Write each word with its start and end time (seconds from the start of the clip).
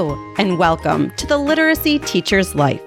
Hello, 0.00 0.16
and 0.38 0.58
welcome 0.58 1.10
to 1.16 1.26
the 1.26 1.36
Literacy 1.36 1.98
Teacher's 1.98 2.54
Life, 2.54 2.80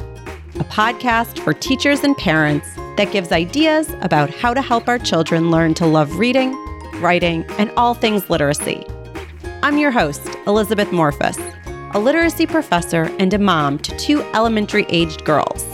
a 0.55 0.63
podcast 0.63 1.39
for 1.39 1.53
teachers 1.53 2.05
and 2.05 2.15
parents 2.15 2.73
that 2.95 3.11
gives 3.11 3.33
ideas 3.33 3.89
about 3.99 4.29
how 4.29 4.53
to 4.53 4.61
help 4.61 4.87
our 4.87 4.97
children 4.97 5.51
learn 5.51 5.73
to 5.73 5.85
love 5.85 6.17
reading, 6.17 6.53
writing, 7.01 7.43
and 7.57 7.69
all 7.71 7.93
things 7.93 8.29
literacy. 8.29 8.85
I'm 9.61 9.77
your 9.77 9.91
host, 9.91 10.21
Elizabeth 10.47 10.87
Morphis, 10.87 11.37
a 11.93 11.99
literacy 11.99 12.45
professor 12.45 13.13
and 13.19 13.33
a 13.33 13.37
mom 13.37 13.77
to 13.79 13.97
two 13.97 14.21
elementary 14.33 14.85
aged 14.87 15.25
girls. 15.25 15.65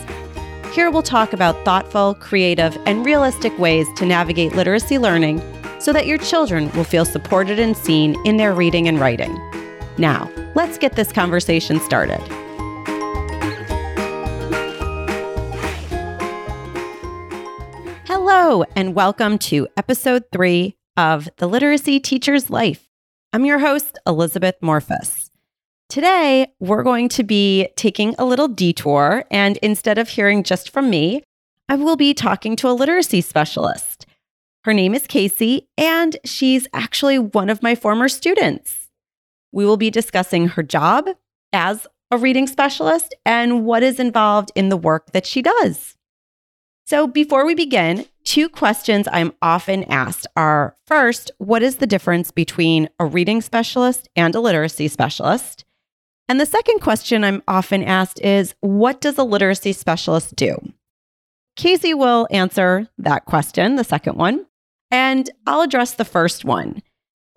Here 0.74 0.90
we'll 0.90 1.04
talk 1.04 1.34
about 1.34 1.64
thoughtful, 1.64 2.16
creative, 2.16 2.76
and 2.88 3.06
realistic 3.06 3.56
ways 3.60 3.86
to 3.98 4.08
navigate 4.08 4.56
literacy 4.56 4.98
learning 4.98 5.44
so 5.80 5.94
that 5.94 6.08
your 6.08 6.18
children 6.18 6.72
will 6.72 6.84
feel 6.84 7.06
supported 7.06 7.60
and 7.60 7.78
seen 7.78 8.16
in 8.26 8.38
their 8.38 8.56
reading 8.56 8.88
and 8.88 9.00
writing. 9.00 9.40
Now, 10.00 10.32
let's 10.58 10.80
get 10.80 10.96
this 10.96 11.12
conversation 11.12 11.80
started. 11.80 12.20
Hello, 18.08 18.64
and 18.76 18.96
welcome 18.96 19.38
to 19.38 19.68
episode 19.78 20.24
three 20.34 20.76
of 20.98 21.30
The 21.38 21.48
Literacy 21.48 22.00
Teacher's 22.00 22.50
Life. 22.50 22.90
I'm 23.32 23.46
your 23.46 23.60
host, 23.60 24.00
Elizabeth 24.08 24.56
Morphis. 24.64 25.30
Today, 25.90 26.48
we're 26.60 26.82
going 26.82 27.08
to 27.10 27.24
be 27.24 27.70
taking 27.76 28.16
a 28.18 28.26
little 28.26 28.48
detour, 28.48 29.26
and 29.30 29.58
instead 29.58 30.00
of 30.00 30.10
hearing 30.10 30.42
just 30.42 30.72
from 30.72 30.90
me, 30.90 31.22
I 31.70 31.76
will 31.76 31.98
be 31.98 32.16
talking 32.16 32.56
to 32.56 32.68
a 32.68 32.74
literacy 32.74 33.22
specialist. 33.22 34.08
Her 34.64 34.74
name 34.74 34.96
is 34.96 35.06
Kasey, 35.06 35.68
and 35.78 36.18
she's 36.26 36.68
actually 36.74 37.20
one 37.20 37.52
of 37.52 37.62
my 37.62 37.76
former 37.76 38.10
students. 38.10 38.87
We 39.52 39.66
will 39.66 39.78
be 39.78 39.90
discussing 39.90 40.50
her 40.50 40.64
job 40.64 41.10
as 41.54 41.88
a 42.12 42.18
reading 42.18 42.48
specialist 42.48 43.16
and 43.26 43.66
what 43.66 43.84
is 43.84 44.00
involved 44.00 44.52
in 44.56 44.70
the 44.70 44.78
work 44.78 45.12
that 45.12 45.26
she 45.26 45.42
does. 45.42 45.96
So, 46.86 47.06
before 47.06 47.46
we 47.46 47.54
begin, 47.54 48.06
two 48.24 48.48
questions 48.48 49.10
I'm 49.12 49.34
often 49.42 49.84
asked 49.86 50.26
are 50.38 50.76
first, 50.86 51.32
what 51.38 51.62
is 51.62 51.78
the 51.78 51.88
difference 51.88 52.32
between 52.32 52.88
a 52.98 53.06
reading 53.06 53.42
specialist 53.42 54.08
and 54.16 54.34
a 54.34 54.40
literacy 54.40 54.88
specialist? 54.88 55.66
And 56.30 56.40
the 56.40 56.46
second 56.46 56.80
question 56.80 57.24
I'm 57.24 57.44
often 57.46 57.84
asked 57.84 58.22
is, 58.22 58.56
what 58.62 59.02
does 59.02 59.18
a 59.18 59.24
literacy 59.24 59.74
specialist 59.74 60.36
do? 60.36 60.58
Kasey 61.58 61.94
will 61.94 62.28
answer 62.32 62.88
that 62.98 63.26
question, 63.26 63.76
the 63.76 63.84
second 63.84 64.16
one. 64.16 64.46
And 64.90 65.30
I'll 65.46 65.62
address 65.62 65.96
the 65.96 66.06
first 66.06 66.46
one. 66.46 66.84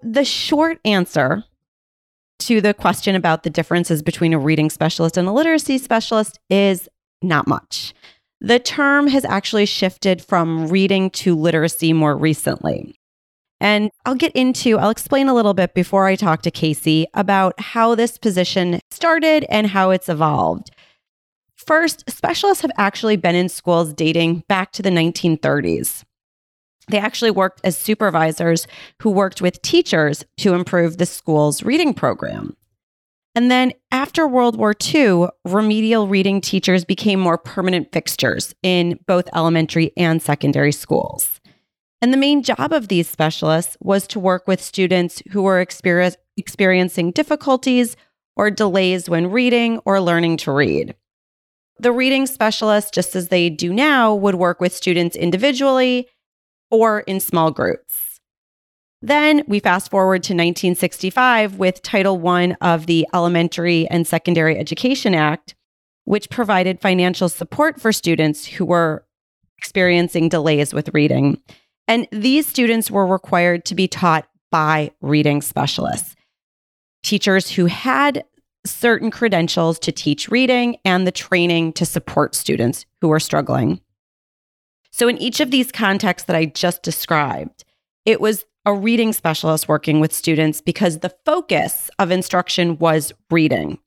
The 0.03 0.25
short 0.25 0.79
answer 0.85 1.45
to 2.41 2.61
the 2.61 2.75
question 2.75 3.15
about 3.15 3.43
the 3.43 3.51
differences 3.51 4.03
between 4.03 4.33
a 4.33 4.39
reading 4.39 4.71
specialist 4.71 5.17
and 5.17 5.29
a 5.29 5.33
literacy 5.33 5.79
specialist 5.79 6.39
is 6.49 6.89
not 7.23 7.47
much. 7.47 7.95
The 8.41 8.59
term 8.59 9.07
has 9.09 9.25
actually 9.25 9.67
shifted 9.67 10.23
from 10.23 10.69
reading 10.69 11.11
to 11.11 11.37
literacy 11.37 11.93
more 11.93 12.17
recently. 12.17 12.97
And 13.61 13.91
I'll 14.07 14.15
get 14.15 14.33
into, 14.33 14.79
I'll 14.79 14.91
explain 14.91 15.29
a 15.29 15.35
little 15.35 15.53
bit 15.53 15.75
before 15.75 16.07
I 16.07 16.17
talk 16.17 16.41
to 16.43 16.51
Kasey 16.51 17.05
about 17.13 17.61
how 17.61 17.95
this 17.95 18.17
position 18.17 18.81
started 18.91 19.45
and 19.51 19.67
how 19.67 19.91
it's 19.91 20.09
evolved. 20.09 20.71
First, 21.57 22.09
specialists 22.11 22.63
have 22.63 22.71
actually 22.79 23.17
been 23.17 23.35
in 23.35 23.51
schools 23.51 23.93
dating 23.93 24.45
back 24.49 24.73
to 24.73 24.83
the 24.83 24.89
1930s. 24.89 26.05
They 26.91 26.99
actually 26.99 27.31
worked 27.31 27.61
as 27.65 27.77
supervisors 27.77 28.67
who 29.01 29.11
worked 29.11 29.41
with 29.41 29.63
teachers 29.63 30.25
to 30.39 30.55
improve 30.55 30.99
the 30.99 31.07
school's 31.07 31.63
reading 31.63 31.95
program. 31.95 32.57
And 33.35 33.51
then 33.51 33.73
after 33.93 34.27
World 34.27 34.57
War 34.57 34.75
II, 34.93 35.29
remedial 35.45 36.09
reading 36.09 36.41
teachers 36.41 36.85
became 36.85 37.21
more 37.21 37.39
permanent 37.39 37.93
fixtures 37.93 38.55
in 38.63 38.99
both 39.07 39.29
elementary 39.35 39.93
and 39.97 40.21
secondary 40.21 40.73
schools. 40.73 41.41
And 42.03 42.13
the 42.13 42.19
main 42.19 42.43
job 42.43 42.73
of 42.73 42.89
these 42.89 43.09
specialists 43.09 43.77
was 43.81 44.07
to 44.09 44.19
work 44.19 44.49
with 44.49 44.61
students 44.61 45.23
who 45.31 45.43
were 45.43 45.65
exper- 45.65 46.17
experiencing 46.37 47.13
difficulties 47.13 47.97
or 48.37 48.51
delays 48.51 49.09
when 49.09 49.31
reading 49.31 49.79
or 49.85 50.01
learning 50.01 50.39
to 50.39 50.53
read. 50.53 50.95
The 51.79 51.93
reading 51.93 52.27
specialists, 52.27 52.91
just 52.91 53.15
as 53.15 53.29
they 53.29 53.49
do 53.49 53.73
now, 53.73 54.15
would 54.15 54.35
work 54.35 54.61
with 54.61 54.75
students 54.75 55.15
individually 55.17 56.09
or 56.71 57.01
in 57.01 57.21
small 57.21 57.51
groups. 57.51 58.21
Then 59.03 59.45
we 59.47 59.61
fast 59.61 59.91
forward 59.91 60.23
to 60.25 60.35
1965 60.35 61.57
with 61.57 61.83
Title 61.83 62.27
I 62.29 62.55
of 62.61 62.87
the 62.87 63.07
Elementary 63.15 63.89
and 63.89 64.07
Secondary 64.07 64.59
Education 64.59 65.15
Act, 65.15 65.55
which 66.05 66.29
provided 66.29 66.81
financial 66.81 67.29
support 67.29 67.81
for 67.81 67.93
students 67.93 68.47
who 68.47 68.65
were 68.65 69.07
experiencing 69.57 70.29
delays 70.29 70.75
with 70.75 70.93
reading. 70.93 71.41
And 71.89 72.09
these 72.13 72.47
students 72.47 72.91
were 72.91 73.07
required 73.07 73.65
to 73.67 73.75
be 73.75 73.89
taught 73.89 74.29
by 74.51 74.91
reading 75.01 75.41
specialists, 75.43 76.15
teachers 77.03 77.51
who 77.51 77.67
had 77.67 78.25
certain 78.67 79.11
credentials 79.11 79.79
to 79.79 79.93
teach 79.93 80.29
reading 80.29 80.77
and 80.85 81.07
the 81.07 81.13
training 81.13 81.73
to 81.75 81.87
support 81.87 82.35
students 82.35 82.85
who 83.01 83.09
were 83.09 83.21
struggling. 83.21 83.81
So, 84.91 85.09
in 85.09 85.19
each 85.19 85.41
of 85.41 85.51
these 85.51 85.73
contexts 85.73 86.27
that 86.27 86.37
I 86.37 86.47
just 86.47 86.83
described, 86.83 87.65
it 88.05 88.21
was 88.21 88.45
a 88.67 88.75
reading 88.75 89.13
specialist 89.13 89.69
working 89.69 90.01
with 90.01 90.13
students 90.13 90.61
because 90.61 90.99
the 90.99 91.15
focus 91.25 91.91
of 91.99 92.11
instruction 92.11 92.79
was 92.79 93.13
reading. 93.31 93.79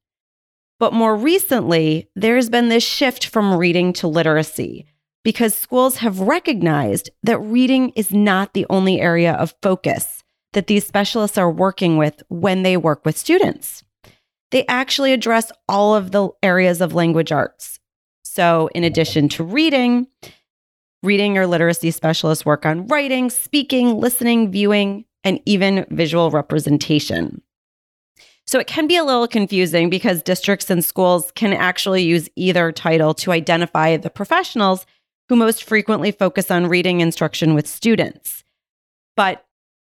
But 0.80 0.94
more 0.94 1.16
recently, 1.16 2.10
there's 2.16 2.50
been 2.50 2.70
this 2.70 2.84
shift 2.84 3.28
from 3.28 3.56
reading 3.56 3.94
to 3.94 4.08
literacy 4.08 4.86
because 5.24 5.56
schools 5.56 5.98
have 5.98 6.20
recognized 6.20 7.10
that 7.22 7.40
reading 7.40 7.90
is 7.96 8.12
not 8.12 8.54
the 8.54 8.66
only 8.70 9.00
area 9.00 9.34
of 9.34 9.56
focus 9.62 10.24
that 10.54 10.68
these 10.68 10.86
specialists 10.86 11.38
are 11.38 11.52
working 11.52 11.98
with 11.98 12.22
when 12.30 12.64
they 12.64 12.78
work 12.78 13.06
with 13.06 13.18
students. 13.18 13.84
They 14.52 14.66
actually 14.68 15.14
address 15.14 15.52
all 15.68 15.96
of 15.96 16.12
the 16.12 16.30
areas 16.44 16.82
of 16.82 16.94
language 16.94 17.32
arts. 17.32 17.80
So, 18.24 18.70
in 18.76 18.84
addition 18.84 19.30
to 19.30 19.44
reading, 19.44 20.08
Reading 21.04 21.38
or 21.38 21.46
literacy 21.46 21.92
specialists 21.92 22.46
work 22.46 22.66
on 22.66 22.88
writing, 22.88 23.30
speaking, 23.30 23.98
listening, 23.98 24.52
viewing, 24.52 25.04
and 25.26 25.42
even 25.46 25.86
visual 25.90 26.32
representation. 26.32 27.42
So 28.46 28.58
it 28.58 28.68
can 28.68 28.88
be 28.88 28.96
a 28.96 29.04
little 29.04 29.28
confusing 29.28 29.90
because 29.90 30.24
districts 30.24 30.70
and 30.70 30.84
schools 30.84 31.32
can 31.36 31.54
actually 31.54 32.04
use 32.04 32.30
either 32.38 32.72
title 32.72 33.14
to 33.16 33.32
identify 33.32 33.98
the 33.98 34.10
professionals 34.10 34.86
who 35.28 35.36
most 35.36 35.64
frequently 35.64 36.12
focus 36.12 36.50
on 36.50 36.68
reading 36.68 37.02
instruction 37.02 37.54
with 37.54 37.68
students. 37.68 38.44
But 39.16 39.46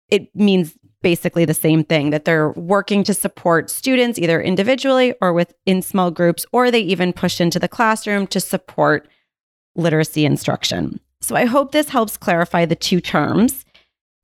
it 0.09 0.35
means 0.35 0.77
basically 1.03 1.45
the 1.45 1.55
same 1.55 1.85
thing 1.85 2.11
that 2.11 2.25
they're 2.25 2.51
working 2.51 3.05
to 3.05 3.15
support 3.15 3.71
students 3.71 4.19
either 4.19 4.41
individually 4.41 5.15
or 5.21 5.33
within 5.33 5.83
small 5.83 6.11
groups, 6.11 6.45
or 6.53 6.71
they 6.71 6.81
even 6.81 7.13
push 7.13 7.41
into 7.41 7.61
the 7.61 7.69
classroom 7.69 8.27
to 8.27 8.41
support 8.41 9.09
literacy 9.77 10.25
instruction. 10.25 11.01
So 11.21 11.35
I 11.37 11.45
hope 11.45 11.73
this 11.73 11.89
helps 11.89 12.17
clarify 12.17 12.65
the 12.65 12.77
two 12.77 13.01
terms. 13.01 13.65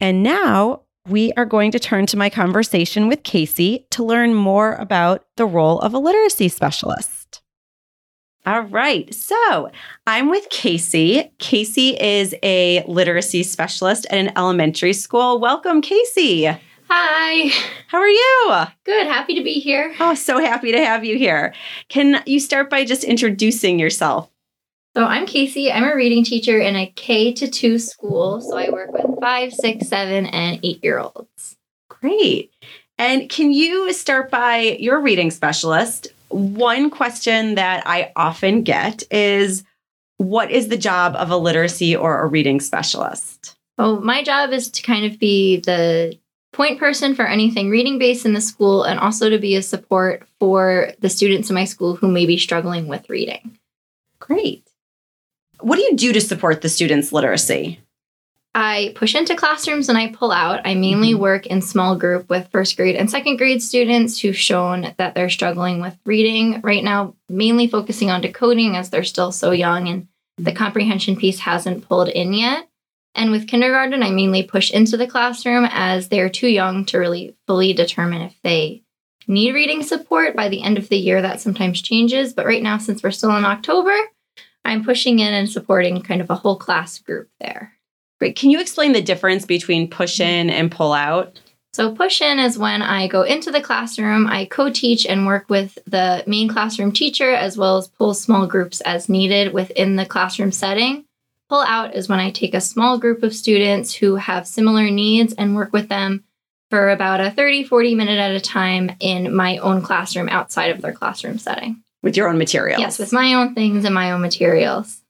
And 0.01 0.23
now 0.23 0.83
we 1.09 1.33
are 1.37 1.45
going 1.45 1.71
to 1.73 1.79
turn 1.79 2.07
to 2.07 2.17
my 2.17 2.31
conversation 2.31 3.09
with 3.09 3.23
Kasey 3.23 3.89
to 3.91 4.05
learn 4.05 4.35
more 4.35 4.75
about 4.75 5.25
the 5.37 5.47
role 5.47 5.81
of 5.81 5.95
a 5.95 5.99
literacy 5.99 6.49
specialist. 6.49 7.43
All 8.45 8.63
right. 8.63 9.13
So 9.15 9.71
I'm 10.07 10.29
with 10.29 10.49
Kasey. 10.49 11.31
Kasey 11.39 11.97
is 12.01 12.35
a 12.43 12.85
literacy 12.89 13.45
specialist 13.45 14.07
at 14.07 14.19
an 14.19 14.33
elementary 14.37 14.93
school. 14.93 15.39
Welcome, 15.39 15.81
Kasey. 15.81 16.59
Hi. 16.89 17.51
How 17.87 17.99
are 17.99 18.09
you? 18.09 18.53
Good. 18.85 19.07
Happy 19.07 19.35
to 19.37 19.45
be 19.45 19.55
here. 19.55 19.95
Oh, 20.01 20.15
so 20.15 20.41
happy 20.41 20.73
to 20.73 20.85
have 20.85 21.05
you 21.05 21.17
here. 21.17 21.55
Can 21.89 22.23
you 22.27 22.41
start 22.41 22.69
by 22.69 22.85
just 22.85 23.05
introducing 23.05 23.79
yourself? 23.79 24.29
So 24.95 25.05
I'm 25.05 25.25
Kasey. 25.25 25.75
I'm 25.75 25.85
a 25.85 25.95
reading 25.95 26.23
teacher 26.23 26.59
in 26.59 26.77
a 26.77 26.87
K 26.87 27.33
to 27.35 27.49
two 27.49 27.79
school. 27.79 28.43
So 28.43 28.57
I 28.57 28.69
work 28.71 28.93
with 28.93 29.19
five, 29.21 29.53
six, 29.53 29.89
seven, 29.89 30.27
and 30.27 30.61
eight 30.63 30.85
year 30.85 30.99
olds. 30.99 31.57
Great. 31.89 32.53
And 32.99 33.29
can 33.31 33.53
you 33.53 33.93
start 33.95 34.31
by 34.31 34.77
your 34.79 35.01
reading 35.01 35.31
specialist? 35.31 36.09
One 36.29 36.91
question 36.91 37.55
that 37.55 37.87
I 37.87 38.13
often 38.17 38.63
get 38.63 39.03
is 39.11 39.65
what 40.19 40.51
is 40.51 40.69
the 40.69 40.77
job 40.77 41.17
of 41.17 41.31
a 41.31 41.37
literacy 41.37 41.97
or 41.97 42.23
a 42.23 42.27
reading 42.27 42.61
specialist? 42.61 43.57
Well, 43.79 44.01
my 44.01 44.23
job 44.23 44.53
is 44.53 44.71
to 44.71 44.83
kind 44.83 45.07
of 45.07 45.19
be 45.19 45.61
the 45.61 46.19
point 46.53 46.79
person 46.79 47.15
for 47.15 47.27
anything 47.27 47.71
reading 47.71 47.99
based 47.99 48.27
in 48.27 48.35
the 48.35 48.41
school 48.43 48.83
and 48.83 49.01
also 49.01 49.31
to 49.31 49.39
be 49.39 49.57
a 49.57 49.63
support 49.63 50.29
for 50.39 50.93
the 51.01 51.09
students 51.09 51.49
in 51.49 51.55
my 51.55 51.65
school 51.65 51.97
who 51.97 52.09
may 52.09 52.27
be 52.27 52.37
struggling 52.37 52.89
with 52.89 53.09
reading. 53.09 53.59
Great. 54.21 54.69
What 55.63 55.77
do 55.77 55.83
you 55.83 55.97
do 55.97 56.13
to 56.13 56.21
support 56.21 56.61
the 56.61 56.69
students' 56.69 57.13
literacy? 57.13 57.81
I 58.55 58.93
push 58.95 59.15
into 59.15 59.35
classrooms 59.35 59.89
and 59.89 59.97
I 59.97 60.09
pull 60.09 60.31
out. 60.31 60.61
I 60.67 60.75
mainly 60.75 61.13
Mhm. 61.15 61.19
work 61.19 61.47
in 61.47 61.63
small 61.63 61.97
group 61.97 62.29
with 62.29 62.49
first 62.53 62.77
grade 62.77 62.97
and 62.97 63.11
second 63.11 63.37
grade 63.37 63.63
students 63.63 64.21
who've 64.21 64.37
shown 64.37 64.93
that 64.99 65.15
they're 65.15 65.31
struggling 65.31 65.81
with 65.81 65.97
reading 66.05 66.61
right 66.63 66.85
now, 66.85 67.15
mainly 67.31 67.67
focusing 67.67 68.11
on 68.11 68.21
decoding 68.21 68.77
as 68.77 68.91
they're 68.91 69.05
still 69.05 69.33
so 69.33 69.53
young 69.53 69.89
and 69.89 70.07
the 70.37 70.53
comprehension 70.53 71.17
piece 71.17 71.39
hasn't 71.41 71.89
pulled 71.89 72.09
in 72.09 72.35
yet. 72.35 72.69
And 73.15 73.31
with 73.31 73.47
kindergarten, 73.49 74.03
I 74.03 74.11
mainly 74.11 74.43
push 74.43 74.71
into 74.71 74.97
the 74.97 75.07
classroom 75.07 75.67
as 75.71 76.09
they're 76.09 76.31
too 76.31 76.49
young 76.49 76.85
to 76.87 76.99
really 76.99 77.35
fully 77.47 77.73
determine 77.73 78.23
if 78.23 78.35
they 78.43 78.83
need 79.29 79.55
reading 79.55 79.83
support. 79.83 80.35
By 80.37 80.49
the 80.49 80.63
end 80.63 80.77
of 80.79 80.89
the 80.89 80.97
year, 80.97 81.23
that 81.23 81.41
sometimes 81.41 81.81
changes. 81.81 82.33
But 82.33 82.47
right 82.47 82.63
now, 82.63 82.79
since 82.79 83.03
we're 83.03 83.11
still 83.13 83.35
in 83.37 83.45
October, 83.45 83.95
I'm 84.65 84.85
pushing 84.85 85.19
in 85.19 85.35
and 85.35 85.51
supporting 85.51 86.01
kind 86.03 86.21
of 86.21 86.31
a 86.31 86.35
whole 86.35 86.57
class 86.57 86.99
group 86.99 87.29
there. 87.41 87.73
Great. 88.19 88.37
Can 88.37 88.51
you 88.51 88.61
explain 88.61 88.93
the 88.93 89.03
difference 89.03 89.45
between 89.45 89.91
push 89.91 90.21
mm-hmm. 90.21 90.31
in 90.31 90.51
and 90.51 90.71
pull 90.71 90.93
out? 90.93 91.41
So, 91.75 91.95
push 91.95 92.21
in 92.21 92.39
is 92.39 92.59
when 92.59 92.83
I 92.83 93.09
go 93.09 93.23
into 93.23 93.51
the 93.51 93.63
classroom, 93.63 94.27
I 94.27 94.45
co 94.45 94.71
teach 94.71 95.07
and 95.07 95.27
work 95.27 95.49
with 95.49 95.79
the 95.87 96.23
main 96.27 96.49
classroom 96.49 96.93
teacher, 96.93 97.31
as 97.31 97.57
well 97.57 97.79
as 97.79 97.89
pull 97.89 98.13
small 98.13 98.47
groups 98.47 98.83
as 98.83 99.09
needed 99.09 99.55
within 99.55 99.97
the 99.97 100.05
classroom 100.05 100.53
setting. 100.53 101.07
Pull 101.49 101.63
out 101.63 101.95
is 101.95 102.09
when 102.09 102.21
I 102.21 102.31
take 102.31 102.55
a 102.55 102.61
small 102.61 102.99
group 102.99 103.23
of 103.23 103.35
students 103.35 103.95
who 103.95 104.17
have 104.17 104.47
similar 104.47 104.91
needs 104.91 105.33
and 105.33 105.57
work 105.57 105.73
with 105.73 105.89
them 105.89 106.25
for 106.71 106.91
about 106.91 107.21
a 107.21 107.31
30, 107.31 107.65
40 107.65 107.95
minute 107.95 108.19
at 108.19 108.31
a 108.31 108.41
time 108.41 108.93
in 109.01 109.35
my 109.35 109.59
own 109.59 109.83
classroom 109.83 110.29
outside 110.29 110.71
of 110.71 110.81
their 110.81 110.93
classroom 110.93 111.39
setting. 111.39 111.83
With 112.03 112.17
your 112.17 112.29
own 112.29 112.39
materials? 112.39 112.81
Yes, 112.81 112.99
with 112.99 113.13
my 113.13 113.35
own 113.35 113.55
things 113.55 113.85
and 113.85 113.95
my 113.95 114.11
own 114.11 114.21
materials. 114.21 115.01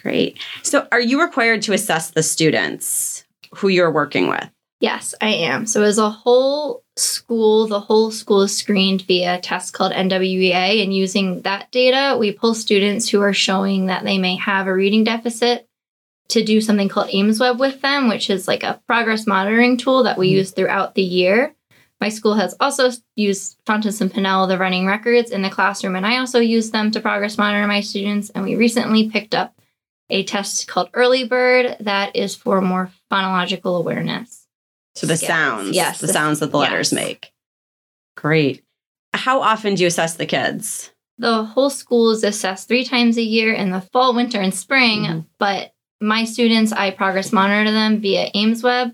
Great. 0.00 0.38
So, 0.62 0.88
are 0.90 1.00
you 1.00 1.20
required 1.20 1.62
to 1.62 1.72
assess 1.72 2.10
the 2.10 2.22
students 2.22 3.24
who 3.56 3.68
you're 3.68 3.92
working 3.92 4.28
with? 4.28 4.50
Yes, 4.80 5.14
I 5.20 5.28
am. 5.28 5.66
So, 5.66 5.82
as 5.82 5.98
a 5.98 6.10
whole 6.10 6.82
school, 6.96 7.68
the 7.68 7.80
whole 7.80 8.10
school 8.10 8.42
is 8.42 8.56
screened 8.56 9.02
via 9.02 9.36
a 9.36 9.40
test 9.40 9.72
called 9.72 9.92
NWEA. 9.92 10.82
And 10.82 10.94
using 10.94 11.42
that 11.42 11.70
data, 11.70 12.16
we 12.18 12.32
pull 12.32 12.54
students 12.54 13.08
who 13.08 13.20
are 13.22 13.32
showing 13.32 13.86
that 13.86 14.04
they 14.04 14.18
may 14.18 14.36
have 14.36 14.66
a 14.66 14.74
reading 14.74 15.04
deficit 15.04 15.68
to 16.28 16.44
do 16.44 16.60
something 16.60 16.88
called 16.88 17.10
AIMSWeb 17.10 17.58
with 17.58 17.80
them, 17.82 18.08
which 18.08 18.30
is 18.30 18.48
like 18.48 18.62
a 18.62 18.80
progress 18.88 19.26
monitoring 19.26 19.76
tool 19.76 20.02
that 20.04 20.18
we 20.18 20.28
Mhm. 20.30 20.32
use 20.32 20.50
throughout 20.50 20.94
the 20.94 21.02
year. 21.02 21.54
My 22.00 22.08
school 22.08 22.34
has 22.34 22.54
also 22.60 22.90
used 23.16 23.56
Fountas 23.66 24.00
and 24.00 24.12
Pinnell, 24.12 24.46
the 24.48 24.58
running 24.58 24.86
records 24.86 25.30
in 25.30 25.42
the 25.42 25.50
classroom, 25.50 25.96
and 25.96 26.06
I 26.06 26.18
also 26.18 26.38
use 26.38 26.70
them 26.70 26.90
to 26.90 27.00
progress 27.00 27.38
monitor 27.38 27.66
my 27.66 27.80
students. 27.80 28.30
And 28.30 28.44
we 28.44 28.56
recently 28.56 29.08
picked 29.08 29.34
up 29.34 29.54
a 30.10 30.22
test 30.24 30.66
called 30.68 30.90
Early 30.92 31.24
Bird 31.24 31.76
that 31.80 32.14
is 32.14 32.34
for 32.36 32.60
more 32.60 32.90
phonological 33.10 33.78
awareness. 33.78 34.46
So, 34.96 35.06
the 35.06 35.16
Skills. 35.16 35.28
sounds, 35.28 35.70
Yes, 35.76 35.98
the 36.00 36.06
the- 36.08 36.12
sounds 36.12 36.40
that 36.40 36.50
the 36.50 36.58
letters 36.58 36.92
make. 36.92 37.32
Great. 38.16 38.62
How 39.14 39.40
often 39.40 39.74
do 39.74 39.82
you 39.82 39.86
assess 39.88 40.14
the 40.14 40.26
kids? 40.26 40.90
The 41.18 41.44
whole 41.44 41.70
school 41.70 42.10
is 42.10 42.22
assessed 42.24 42.68
three 42.68 42.84
times 42.84 43.16
a 43.16 43.22
year 43.22 43.52
in 43.52 43.70
the 43.70 43.80
fall, 43.80 44.14
winter, 44.14 44.40
and 44.40 44.52
spring, 44.54 45.04
Mhm. 45.04 45.24
but 45.38 45.72
my 46.00 46.24
students, 46.24 46.70
I 46.72 46.90
progress 46.90 47.32
monitor 47.32 47.70
them 47.70 48.00
via 48.00 48.30
AIMSWeb 48.34 48.92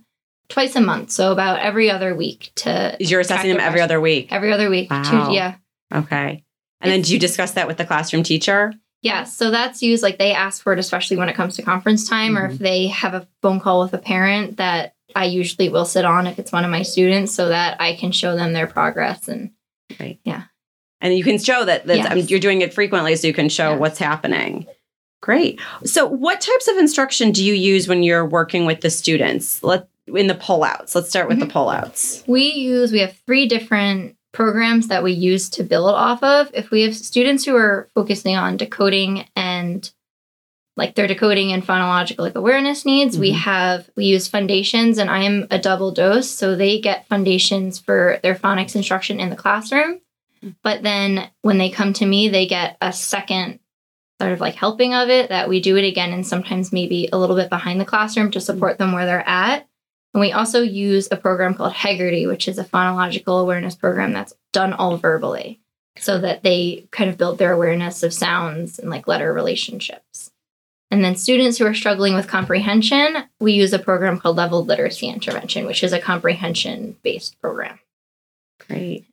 twice 0.51 0.77
a 0.77 0.81
month, 0.81 1.11
so 1.11 1.33
about 1.33 1.61
every 1.61 1.91
other 1.91 2.15
week 2.15 2.51
to 2.57 2.97
You're 3.01 3.21
assessing 3.21 3.51
them 3.51 3.61
every 3.61 3.81
other 3.81 4.01
week. 4.01 4.29
every 4.31 4.53
other 4.53 4.69
week. 4.69 4.91
Wow. 4.91 5.29
To, 5.29 5.33
yeah. 5.35 5.55
Okay. 5.95 6.45
And 6.83 6.91
then 6.93 7.03
do 7.03 7.13
you 7.13 7.19
discuss 7.19 7.53
that 7.53 7.67
with 7.67 7.77
the 7.79 7.85
classroom 7.85 8.23
teacher? 8.23 8.73
Yeah, 9.03 9.25
so 9.25 9.51
that's 9.51 9.83
used 9.83 10.03
like 10.03 10.19
they 10.19 10.33
ask 10.33 10.63
for 10.63 10.73
it, 10.75 10.79
especially 10.79 11.17
when 11.17 11.29
it 11.31 11.35
comes 11.35 11.57
to 11.57 11.63
conference 11.63 12.07
time, 12.09 12.37
or 12.37 12.49
Mhm. 12.49 12.53
if 12.53 12.59
they 12.59 12.87
have 12.89 13.15
a 13.15 13.27
phone 13.41 13.59
call 13.61 13.81
with 13.81 13.95
a 13.95 13.99
parent 13.99 14.59
that 14.59 14.95
I 15.17 15.25
usually 15.25 15.69
will 15.71 15.87
sit 15.87 16.05
on 16.05 16.27
if 16.27 16.39
it's 16.39 16.53
one 16.53 16.65
of 16.65 16.71
my 16.71 16.83
students 16.83 17.33
so 17.35 17.49
that 17.49 17.81
I 17.81 17.95
can 17.95 18.13
show 18.13 18.37
them 18.37 18.53
their 18.53 18.67
progress. 18.67 19.27
And 19.29 19.51
Right. 19.99 20.19
Yeah. 20.25 20.43
And 21.01 21.17
you 21.17 21.25
can 21.25 21.39
show 21.39 21.65
that, 21.65 21.87
that 21.87 22.11
I 22.11 22.15
mean, 22.15 22.29
you're 22.29 22.39
doing 22.41 22.61
it 22.61 22.75
frequently 22.75 23.17
so 23.17 23.27
you 23.27 23.33
can 23.33 23.49
show 23.49 23.71
Yes. 23.71 23.81
what's 23.81 23.99
happening. 23.99 24.67
Great. 25.23 25.61
So, 25.85 26.07
what 26.07 26.41
types 26.41 26.69
of 26.69 26.77
instruction 26.79 27.31
do 27.33 27.45
you 27.45 27.53
use 27.55 27.89
when 27.89 28.03
you're 28.03 28.25
working 28.25 28.65
with 28.67 28.81
the 28.83 28.89
students? 28.91 29.63
Let 29.63 29.89
in 30.17 30.27
the 30.27 30.35
pullouts. 30.35 30.95
Let's 30.95 31.09
start 31.09 31.29
with 31.29 31.39
Mm-hmm. 31.39 31.49
the 31.49 31.55
pullouts. 31.55 32.27
we 32.27 32.53
use, 32.53 32.93
we 32.93 33.01
have 33.01 33.17
three 33.27 33.47
different 33.47 34.17
programs 34.33 34.89
that 34.89 35.03
we 35.03 35.13
use 35.13 35.49
to 35.51 35.65
build 35.65 35.91
off 35.91 36.23
of. 36.23 36.51
If 36.55 36.71
we 36.71 36.83
have 36.83 36.95
students 36.97 37.45
who 37.45 37.57
are 37.57 37.89
focusing 37.95 38.37
on 38.37 38.57
decoding 38.57 39.27
and 39.35 39.91
like 40.77 40.95
their 40.95 41.09
decoding 41.09 41.53
and 41.53 41.67
phonological 41.67 42.21
like 42.21 42.37
awareness 42.37 42.87
needs, 42.87 43.19
we 43.19 43.33
Mhm. 43.33 43.39
have 43.39 43.91
we 43.97 44.05
use 44.05 44.29
Fundations 44.29 44.99
and 44.99 45.11
I 45.11 45.25
am 45.25 45.47
a 45.51 45.59
double 45.59 45.91
dose, 45.91 46.31
so 46.31 46.55
they 46.55 46.81
get 46.81 47.09
Fundations 47.09 47.79
for 47.79 48.19
their 48.23 48.35
phonics 48.37 48.77
instruction 48.77 49.19
in 49.21 49.31
the 49.31 49.37
classroom. 49.37 50.01
But 50.63 50.83
then 50.83 51.29
when 51.43 51.59
they 51.59 51.69
come 51.69 51.93
to 51.95 52.07
me, 52.07 52.29
they 52.29 52.47
get 52.47 52.77
a 52.81 52.93
second 52.93 53.59
sort 54.21 54.33
of 54.33 54.41
like 54.41 54.55
helping 54.55 54.95
of 54.95 55.09
it 55.11 55.29
that 55.31 55.49
we 55.49 55.61
do 55.61 55.77
it 55.77 55.85
again 55.85 56.13
and 56.13 56.27
sometimes 56.27 56.73
maybe 56.73 57.09
a 57.13 57.19
little 57.19 57.37
bit 57.37 57.51
behind 57.51 57.81
the 57.81 57.85
classroom 57.85 58.31
to 58.31 58.41
support 58.41 58.79
them 58.79 58.93
where 58.93 59.07
they're 59.07 59.29
at. 59.29 59.67
And 60.13 60.21
we 60.21 60.33
also 60.33 60.63
use 60.63 61.09
a 61.11 61.17
program 61.17 61.55
called 61.55 61.73
Heggerty, 61.73 62.27
which 62.27 62.49
is 62.49 62.59
a 62.59 62.65
phonological 62.65 63.41
awareness 63.41 63.75
program 63.75 64.13
that's 64.13 64.35
done 64.53 64.73
all 64.73 64.97
verbally 64.97 65.61
so 65.97 66.19
that 66.19 66.43
they 66.43 66.89
kind 66.91 67.11
of 67.11 67.19
build 67.19 67.39
their 67.39 67.53
awareness 67.53 68.03
of 68.03 68.13
sounds 68.13 68.79
and 68.79 68.91
like 68.91 69.07
letter 69.07 69.33
relationships. 69.33 70.31
And 70.91 71.05
then 71.05 71.15
students 71.15 71.59
who 71.59 71.67
are 71.67 71.75
struggling 71.75 72.15
with 72.15 72.27
comprehension, 72.27 73.17
we 73.39 73.53
use 73.53 73.73
a 73.73 73.79
program 73.79 74.19
called 74.19 74.37
Leveled 74.37 74.67
Literacy 74.67 75.07
Intervention, 75.07 75.67
which 75.67 75.85
is 75.85 75.93
a 75.93 76.01
comprehension 76.01 76.97
based 77.03 77.41
program. 77.41 77.79
Great. 78.67 79.07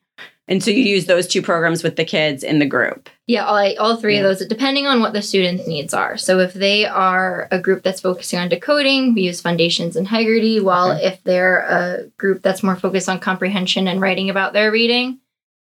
And 0.50 0.64
so 0.64 0.72
you 0.72 0.82
use 0.84 1.06
those 1.08 1.28
two 1.28 1.42
programs 1.42 1.84
with 1.84 1.98
the 1.98 2.06
kids 2.06 2.42
in 2.44 2.60
the 2.60 2.66
group. 2.66 3.10
Yeah, 3.28 3.44
all, 3.46 3.78
all 3.80 3.96
three 3.98 4.16
Yeah. 4.16 4.22
of 4.22 4.38
those, 4.40 4.48
depending 4.48 4.88
on 4.88 5.02
what 5.02 5.12
the 5.14 5.22
student's 5.22 5.68
needs 5.68 5.94
are. 5.94 6.18
So 6.18 6.40
if 6.40 6.54
they 6.54 6.86
are 6.86 7.50
a 7.52 7.60
group 7.60 7.84
that's 7.84 8.00
focusing 8.00 8.40
on 8.40 8.48
decoding, 8.48 9.14
we 9.14 9.24
use 9.24 9.42
Fundations 9.42 9.96
and 9.98 10.08
Heggerty. 10.08 10.62
While 10.62 10.92
Okay. 10.94 11.06
if 11.08 11.24
they're 11.26 11.60
a 11.60 12.04
group 12.18 12.42
that's 12.44 12.64
more 12.64 12.78
focused 12.78 13.10
on 13.10 13.20
comprehension 13.20 13.88
and 13.90 14.00
writing 14.00 14.30
about 14.30 14.54
their 14.54 14.72
reading, 14.72 15.20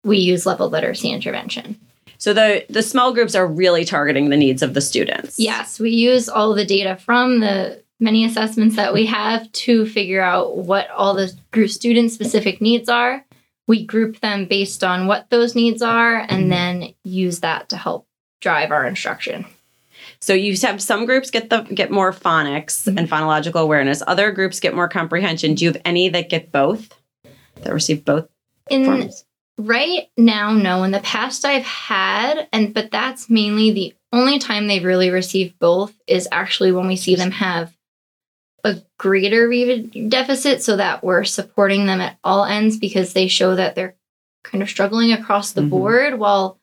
we 0.06 0.18
use 0.18 0.46
level 0.46 0.70
literacy 0.70 1.10
intervention. 1.10 1.76
So 2.18 2.34
the 2.34 2.66
the 2.70 2.82
small 2.84 3.14
groups 3.14 3.36
are 3.36 3.48
really 3.48 3.84
targeting 3.86 4.30
the 4.30 4.38
needs 4.38 4.62
of 4.62 4.74
the 4.74 4.82
students. 4.82 5.40
Yes, 5.40 5.80
we 5.80 5.90
use 5.92 6.28
all 6.30 6.54
the 6.54 6.66
data 6.66 6.96
from 6.98 7.40
the 7.42 7.82
many 8.00 8.24
assessments 8.24 8.78
that 8.78 8.94
we 8.94 9.06
have 9.08 9.50
to 9.52 9.86
figure 9.86 10.22
out 10.22 10.56
what 10.58 10.90
all 10.92 11.14
the 11.14 11.34
group 11.52 11.70
student 11.70 12.12
specific 12.12 12.62
needs 12.62 12.88
are. 12.88 13.26
We 13.70 13.86
group 13.86 14.20
them 14.20 14.46
based 14.46 14.84
on 14.84 15.06
what 15.08 15.30
those 15.30 15.54
needs 15.56 15.82
are 15.84 16.26
and 16.28 16.52
then 16.52 16.94
use 17.04 17.40
that 17.42 17.70
to 17.70 17.78
help 17.78 18.08
drive 18.42 18.72
our 18.72 18.86
instruction. 18.86 19.46
So 20.20 20.34
you 20.34 20.58
have 20.64 20.82
some 20.82 21.06
groups 21.06 21.30
get 21.30 21.50
the 21.52 21.62
get 21.62 21.92
more 21.92 22.12
phonics 22.12 22.88
Mhm. 22.92 22.98
and 22.98 23.10
phonological 23.10 23.62
awareness. 23.62 24.02
Other 24.08 24.32
groups 24.32 24.60
get 24.60 24.74
more 24.76 24.90
comprehension. 24.90 25.54
Do 25.54 25.66
you 25.66 25.72
have 25.72 25.82
any 25.86 26.10
that 26.10 26.30
get 26.30 26.52
both? 26.52 26.90
That 27.62 27.72
receive 27.74 28.04
both 28.04 28.28
In 28.72 28.86
forms? 28.86 29.24
right 29.60 30.08
now, 30.18 30.52
no. 30.52 30.82
In 30.84 30.90
the 30.92 31.00
past, 31.02 31.46
I've 31.46 31.64
had, 31.66 32.48
and 32.52 32.74
but 32.74 32.90
that's 32.92 33.30
mainly 33.30 33.70
the 33.72 33.94
only 34.12 34.40
time 34.40 34.66
they've 34.68 34.84
really 34.84 35.12
received 35.12 35.60
both 35.60 35.94
is 36.08 36.28
actually 36.32 36.72
when 36.72 36.88
we 36.88 36.96
see 36.96 37.14
them 37.16 37.32
have 37.32 37.72
a 38.64 38.78
greater 38.98 39.48
deficit, 40.08 40.62
so 40.64 40.78
that 40.78 41.04
we're 41.04 41.24
supporting 41.24 41.86
them 41.86 42.02
at 42.02 42.18
all 42.24 42.46
ends 42.46 42.78
because 42.78 43.14
they 43.14 43.28
show 43.28 43.56
that 43.56 43.76
they're 43.76 43.96
kind 44.44 44.62
of 44.62 44.70
struggling 44.70 45.12
across 45.12 45.52
the 45.52 45.62
Mhm. 45.62 45.70
board. 45.70 46.20
While 46.20 46.60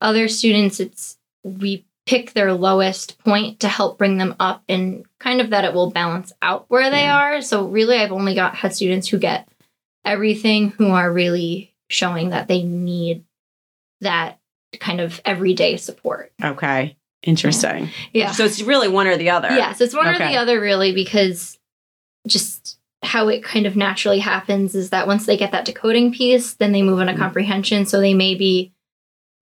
other 0.00 0.28
students, 0.28 0.80
it's 0.80 1.18
we 1.44 1.84
pick 2.06 2.32
their 2.32 2.52
lowest 2.52 3.18
point 3.18 3.60
to 3.60 3.68
help 3.68 3.98
bring 3.98 4.18
them 4.18 4.34
up, 4.40 4.62
and 4.68 5.04
kind 5.20 5.40
of 5.40 5.50
that 5.50 5.64
it 5.64 5.72
will 5.74 5.90
balance 5.90 6.32
out 6.42 6.64
where 6.68 6.90
they 6.90 7.02
Yeah. 7.02 7.16
are. 7.16 7.42
So 7.42 7.66
really, 7.66 7.96
I've 7.98 8.12
only 8.12 8.34
got 8.34 8.56
had 8.56 8.74
students 8.74 9.08
who 9.08 9.18
get 9.18 9.48
everything 10.04 10.70
who 10.70 10.88
are 10.88 11.12
really 11.12 11.74
showing 11.88 12.30
that 12.30 12.48
they 12.48 12.62
need 12.62 13.24
that 14.00 14.38
kind 14.78 15.00
of 15.00 15.20
everyday 15.24 15.76
support. 15.76 16.32
Okay. 16.42 16.96
Interesting. 17.22 17.90
Yeah. 18.12 18.32
So 18.32 18.44
it's 18.44 18.62
really 18.62 18.88
one 18.88 19.06
or 19.06 19.16
the 19.16 19.30
other. 19.30 19.48
Yes, 19.50 19.80
it's 19.80 19.94
one 19.94 20.06
or 20.06 20.16
the 20.18 20.36
other 20.36 20.60
really 20.60 20.92
because 20.92 21.58
just 22.26 22.78
how 23.02 23.28
it 23.28 23.42
kind 23.42 23.66
of 23.66 23.76
naturally 23.76 24.18
happens 24.18 24.74
is 24.74 24.90
that 24.90 25.06
once 25.06 25.26
they 25.26 25.36
get 25.36 25.52
that 25.52 25.64
decoding 25.64 26.12
piece, 26.12 26.54
then 26.54 26.72
they 26.72 26.82
move 26.82 26.98
on 26.98 27.06
to 27.06 27.12
Mhm. 27.14 27.18
comprehension. 27.18 27.86
So 27.86 28.00
they 28.00 28.14
may 28.14 28.34
be 28.34 28.72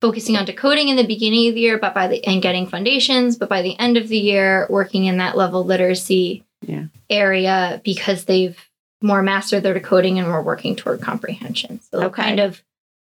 focusing 0.00 0.36
on 0.36 0.44
decoding 0.44 0.88
in 0.88 0.96
the 0.96 1.04
beginning 1.06 1.48
of 1.48 1.54
the 1.54 1.60
year, 1.60 1.76
but 1.78 1.92
by 1.94 2.06
the 2.06 2.24
and 2.24 2.40
getting 2.40 2.66
Fundations, 2.66 3.36
but 3.36 3.48
by 3.48 3.62
the 3.62 3.76
end 3.78 3.96
of 3.96 4.08
the 4.08 4.18
year, 4.18 4.66
working 4.70 5.06
in 5.06 5.16
that 5.18 5.36
level 5.36 5.64
literacy 5.64 6.44
Yeah. 6.66 6.84
area 7.10 7.80
because 7.84 8.24
they've 8.26 8.56
more 9.02 9.22
mastered 9.22 9.62
their 9.64 9.74
decoding 9.74 10.18
and 10.18 10.28
we're 10.28 10.42
working 10.42 10.74
toward 10.76 11.00
comprehension. 11.00 11.80
So 11.80 11.98
they'll 11.98 12.08
Okay. 12.08 12.22
kind 12.22 12.40
of 12.40 12.62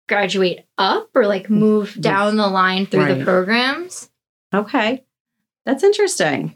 graduate 0.07 0.65
up 0.77 1.09
or 1.15 1.25
like 1.25 1.49
move 1.49 1.99
down 1.99 2.37
the 2.37 2.47
line 2.47 2.85
through 2.85 3.01
Right. 3.03 3.17
the 3.17 3.23
programs. 3.23 4.09
Okay. 4.53 5.03
That's 5.65 5.83
interesting. 5.83 6.55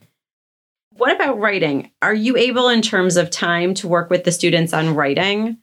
What 0.92 1.16
about 1.16 1.40
writing? 1.40 1.92
Are 2.02 2.14
you 2.14 2.38
able, 2.38 2.70
in 2.70 2.82
terms 2.82 3.18
of 3.18 3.30
time, 3.30 3.74
to 3.76 3.88
work 3.88 4.10
with 4.10 4.24
the 4.24 4.32
students 4.32 4.74
on 4.74 4.96
writing? 4.96 5.58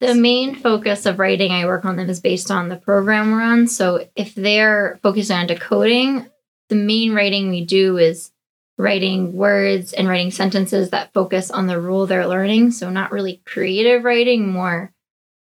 The 0.00 0.14
main 0.14 0.54
focus 0.54 1.06
of 1.06 1.18
writing 1.18 1.52
I 1.52 1.64
work 1.64 1.84
on 1.84 1.96
them 1.96 2.10
is 2.10 2.20
based 2.20 2.50
on 2.50 2.68
the 2.68 2.76
program 2.76 3.30
we're 3.30 3.42
on. 3.42 3.66
So 3.66 4.08
if 4.14 4.34
they're 4.34 4.98
focusing 5.02 5.36
on 5.36 5.46
decoding, 5.46 6.26
the 6.68 6.76
main 6.76 7.14
writing 7.14 7.48
we 7.48 7.64
do 7.64 7.96
is 7.96 8.30
writing 8.76 9.32
words 9.32 9.94
and 9.94 10.06
writing 10.06 10.30
sentences 10.30 10.90
that 10.90 11.14
focus 11.14 11.50
on 11.50 11.66
the 11.66 11.80
rule 11.80 12.06
they're 12.06 12.26
learning. 12.26 12.72
So 12.72 12.90
not 12.90 13.12
really 13.12 13.40
creative 13.46 14.04
writing, 14.04 14.52
more 14.52 14.92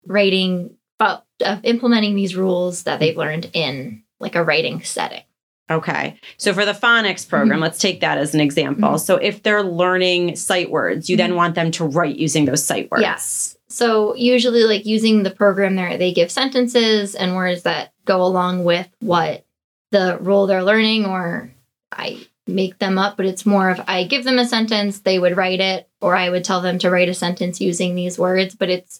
writing 0.05 0.75
of 0.99 1.21
implementing 1.63 2.15
these 2.15 2.35
rules 2.35 2.83
that 2.83 2.99
they've 2.99 3.15
learned 3.15 3.49
in 3.53 4.03
like 4.19 4.35
a 4.35 4.43
writing 4.43 4.83
setting. 4.83 5.23
Okay. 5.71 6.17
So 6.37 6.53
for 6.53 6.65
the 6.65 6.73
phonics 6.73 7.27
program, 7.27 7.59
Mhm. 7.59 7.63
let's 7.63 7.79
take 7.79 8.01
that 8.01 8.17
as 8.17 8.33
an 8.33 8.41
example. 8.41 8.89
Mhm. 8.89 8.99
So 8.99 9.15
if 9.15 9.43
they're 9.43 9.63
learning 9.63 10.35
sight 10.35 10.69
words, 10.69 11.09
you 11.09 11.15
then 11.17 11.35
want 11.35 11.55
them 11.55 11.71
to 11.71 11.85
write 11.85 12.17
using 12.17 12.45
those 12.45 12.63
sight 12.63 12.91
words. 12.91 13.01
Yes. 13.03 13.57
So 13.69 14.13
usually 14.15 14.65
like 14.65 14.85
using 14.85 15.23
the 15.23 15.31
program 15.31 15.75
there 15.75 15.97
they 15.97 16.11
give 16.11 16.29
sentences 16.31 17.15
and 17.15 17.35
words 17.35 17.63
that 17.63 17.91
go 18.05 18.21
along 18.21 18.65
with 18.65 18.87
what 18.99 19.45
the 19.91 20.17
rule 20.21 20.47
they're 20.47 20.63
learning 20.63 21.05
or 21.05 21.51
I 21.91 22.17
make 22.45 22.77
them 22.79 22.97
up, 22.97 23.15
but 23.15 23.25
it's 23.25 23.45
more 23.45 23.69
of 23.69 23.81
I 23.87 24.03
give 24.03 24.25
them 24.25 24.37
a 24.37 24.45
sentence, 24.45 24.99
they 24.99 25.17
would 25.17 25.37
write 25.37 25.61
it, 25.61 25.87
or 26.01 26.13
I 26.15 26.29
would 26.29 26.43
tell 26.43 26.59
them 26.59 26.77
to 26.79 26.89
write 26.89 27.07
a 27.07 27.13
sentence 27.13 27.61
using 27.61 27.95
these 27.95 28.19
words, 28.19 28.53
but 28.53 28.69
it's 28.69 28.99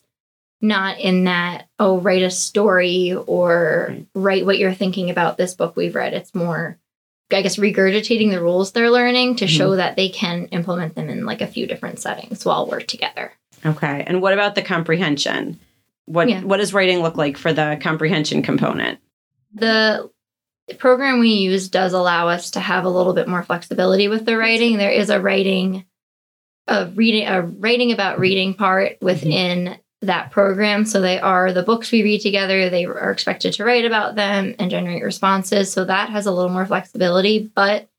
not 0.64 0.98
in 1.00 1.26
that, 1.26 1.68
oh, 1.78 2.00
write 2.00 2.24
a 2.24 2.32
story 2.32 3.14
or 3.28 3.88
Right. 3.90 4.06
write 4.16 4.46
what 4.46 4.58
you're 4.58 4.74
thinking 4.74 5.10
about 5.12 5.38
this 5.38 5.54
book 5.54 5.76
we've 5.76 5.94
read. 5.96 6.14
It's 6.14 6.34
more 6.34 6.80
I 7.32 7.42
guess 7.42 7.56
regurgitating 7.56 8.30
the 8.30 8.42
rules 8.42 8.72
they're 8.74 8.92
learning 8.92 9.38
to 9.38 9.46
Mhm. 9.46 9.50
show 9.50 9.76
that 9.76 9.96
they 9.96 10.10
can 10.10 10.46
implement 10.52 10.94
them 10.94 11.10
in 11.10 11.26
like 11.26 11.42
a 11.42 11.48
few 11.48 11.66
different 11.66 11.98
settings 12.00 12.46
while 12.46 12.68
we're 12.68 12.80
together. 12.82 13.32
Okay. 13.66 14.04
And 14.06 14.22
what 14.22 14.34
about 14.34 14.54
the 14.54 14.62
comprehension? 14.62 15.60
What 16.06 16.30
Yeah. 16.30 16.42
what 16.42 16.58
does 16.58 16.76
writing 16.76 17.02
look 17.02 17.18
like 17.18 17.38
for 17.38 17.52
the 17.52 17.78
comprehension 17.82 18.42
component? 18.42 19.00
the 19.56 20.10
program 20.78 21.20
we 21.20 21.30
use 21.30 21.70
does 21.70 21.94
allow 21.94 22.28
us 22.30 22.52
to 22.52 22.60
have 22.60 22.86
a 22.86 22.90
little 22.90 23.14
bit 23.14 23.28
more 23.28 23.44
flexibility 23.44 24.08
with 24.08 24.26
the 24.26 24.38
writing. 24.38 24.78
There 24.78 24.92
is 24.92 25.10
a 25.10 25.20
writing 25.20 25.86
a 26.68 26.86
reading 26.88 27.28
a 27.28 27.42
writing 27.42 27.92
about 27.92 28.20
reading 28.20 28.54
part 28.54 28.98
within 29.02 29.76
that 30.08 30.32
program. 30.32 30.86
So 30.86 31.02
they 31.02 31.20
are 31.20 31.52
the 31.52 31.64
books 31.64 31.92
we 31.92 32.04
read 32.04 32.22
together. 32.22 32.70
They 32.70 32.86
are 32.86 33.12
expected 33.12 33.54
to 33.54 33.64
write 33.64 33.86
about 33.86 34.16
them 34.16 34.56
and 34.60 34.70
generate 34.72 35.04
responses. 35.04 35.72
So 35.72 35.86
that 35.86 36.10
has 36.10 36.26
a 36.26 36.32
little 36.32 36.52
more 36.52 36.66
flexibility, 36.66 37.50
but 37.54 37.90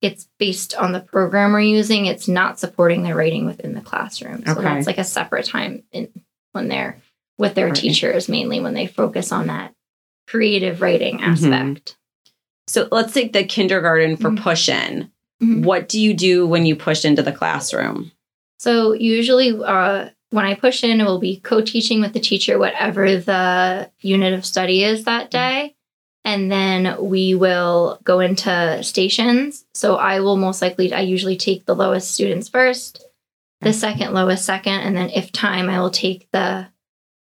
it's 0.00 0.28
based 0.38 0.74
on 0.74 0.92
the 0.92 1.00
program 1.00 1.52
we're 1.52 1.60
using. 1.60 2.06
It's 2.06 2.26
not 2.28 2.58
supporting 2.58 3.02
their 3.02 3.14
writing 3.14 3.46
within 3.46 3.74
the 3.74 3.80
classroom. 3.80 4.44
So 4.44 4.52
Okay. 4.52 4.62
that's 4.62 4.86
like 4.86 4.98
a 4.98 5.04
separate 5.04 5.46
time 5.46 5.84
in 5.92 6.08
when 6.52 6.68
they're 6.68 6.98
with 7.38 7.54
their 7.54 7.66
Right. 7.66 7.74
teachers, 7.74 8.28
mainly 8.28 8.60
when 8.60 8.74
they 8.74 8.86
focus 8.86 9.32
on 9.32 9.46
that 9.46 9.74
creative 10.26 10.80
writing 10.80 11.18
Mhm. 11.18 11.22
aspect. 11.28 11.96
So 12.66 12.88
let's 12.90 13.12
take 13.12 13.32
the 13.32 13.44
kindergarten 13.44 14.16
for 14.16 14.30
Mhm. 14.30 14.40
push 14.40 14.68
in. 14.68 15.10
Mhm. 15.42 15.64
What 15.64 15.88
do 15.88 16.00
you 16.00 16.14
do 16.14 16.46
when 16.46 16.66
you 16.66 16.76
push 16.76 17.04
into 17.04 17.22
the 17.22 17.32
classroom? 17.32 18.12
So 18.58 18.92
usually, 18.92 19.50
uh, 19.64 20.10
when 20.32 20.46
I 20.46 20.54
push 20.54 20.82
in, 20.82 21.00
it 21.00 21.04
will 21.04 21.18
be 21.20 21.40
co-teaching 21.40 22.00
with 22.00 22.14
the 22.14 22.20
teacher 22.20 22.58
whatever 22.58 23.18
the 23.18 23.90
unit 24.00 24.32
of 24.32 24.46
study 24.46 24.82
is 24.82 25.04
that 25.04 25.30
mm-hmm. 25.30 25.38
day, 25.38 25.76
and 26.24 26.50
then 26.50 26.96
we 26.98 27.34
will 27.34 28.00
go 28.02 28.20
into 28.20 28.82
stations. 28.82 29.66
So 29.74 29.96
I 29.96 30.20
will 30.20 30.36
most 30.36 30.62
likely, 30.62 30.92
I 30.92 31.00
usually 31.00 31.36
take 31.36 31.66
the 31.66 31.76
lowest 31.76 32.10
students 32.10 32.48
first, 32.48 33.04
the 33.60 33.70
mm-hmm. 33.70 33.78
second 33.78 34.14
lowest 34.14 34.44
second, 34.44 34.80
and 34.80 34.96
then 34.96 35.10
if 35.10 35.30
time, 35.32 35.68
I 35.68 35.80
will 35.80 35.90
take 35.90 36.28
the 36.32 36.68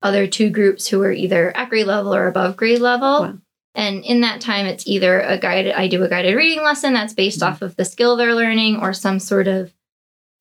other 0.03 0.27
two 0.27 0.51
groups 0.51 0.89
who 0.89 1.03
are 1.03 1.13
either 1.13 1.55
at 1.57 1.69
grade 1.69 1.87
level 1.87 2.15
or 2.15 2.27
above 2.29 2.57
grade 2.57 2.81
level. 2.81 3.21
Wow. 3.23 3.39
And 3.75 4.05
in 4.07 4.23
that 4.23 4.41
time, 4.41 4.65
it's 4.65 4.87
either 4.87 5.21
a 5.21 5.37
guided, 5.37 5.75
I 5.75 5.89
do 5.89 6.03
a 6.03 6.09
guided 6.09 6.35
reading 6.35 6.65
lesson 6.65 6.95
that's 6.95 7.13
based 7.13 7.41
mm-hmm. 7.41 7.53
off 7.53 7.61
of 7.61 7.77
the 7.77 7.85
skill 7.85 8.17
they're 8.17 8.35
learning 8.35 8.79
or 8.79 8.95
some 8.95 9.19
sort 9.19 9.49
of, 9.49 9.71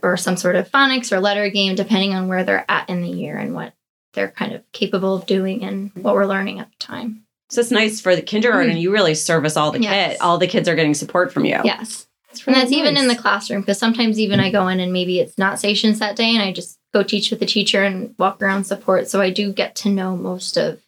or 0.03 0.17
some 0.17 0.37
sort 0.37 0.55
of 0.55 0.69
phonics 0.71 1.11
or 1.11 1.19
letter 1.19 1.49
game, 1.49 1.75
depending 1.75 2.13
on 2.13 2.27
where 2.27 2.43
they're 2.43 2.65
at 2.69 2.89
in 2.89 3.01
the 3.01 3.09
year 3.09 3.37
and 3.37 3.53
what 3.53 3.73
they're 4.13 4.31
kind 4.31 4.53
of 4.53 4.61
capable 4.71 5.15
of 5.15 5.25
doing 5.25 5.63
and 5.63 5.91
what 5.95 6.15
we're 6.15 6.25
learning 6.25 6.59
at 6.59 6.69
the 6.69 6.77
time. 6.79 7.23
So 7.49 7.61
it's 7.61 7.71
nice 7.71 8.01
for 8.01 8.15
the 8.15 8.21
kindergarten. 8.21 8.71
Hmm. 8.71 8.77
You 8.77 8.91
really 8.91 9.15
service 9.15 9.55
all 9.57 9.71
the 9.71 9.81
Yes. 9.81 10.11
kids. 10.13 10.21
All 10.21 10.37
the 10.37 10.47
kids 10.47 10.67
are 10.67 10.75
getting 10.75 10.93
support 10.93 11.31
from 11.33 11.45
you. 11.45 11.59
Yes. 11.63 12.07
That's 12.29 12.39
And 12.39 12.47
really 12.47 12.59
that's 12.61 12.71
even 12.73 12.97
in 12.97 13.07
the 13.07 13.15
classroom 13.15 13.61
because 13.61 13.77
sometimes 13.79 14.19
even 14.19 14.39
I 14.39 14.51
go 14.51 14.67
in 14.67 14.79
and 14.79 14.91
maybe 14.91 15.19
it's 15.19 15.37
not 15.37 15.59
stations 15.59 15.99
that 15.99 16.15
day 16.15 16.29
and 16.31 16.41
I 16.41 16.51
just 16.51 16.77
go 16.93 17.03
teach 17.03 17.29
with 17.29 17.39
the 17.39 17.45
teacher 17.45 17.83
and 17.83 18.15
walk 18.17 18.41
around 18.41 18.63
support. 18.65 19.07
So 19.09 19.21
I 19.21 19.29
do 19.29 19.53
get 19.53 19.75
to 19.77 19.89
know 19.89 20.15
most 20.17 20.57
of 20.57 20.81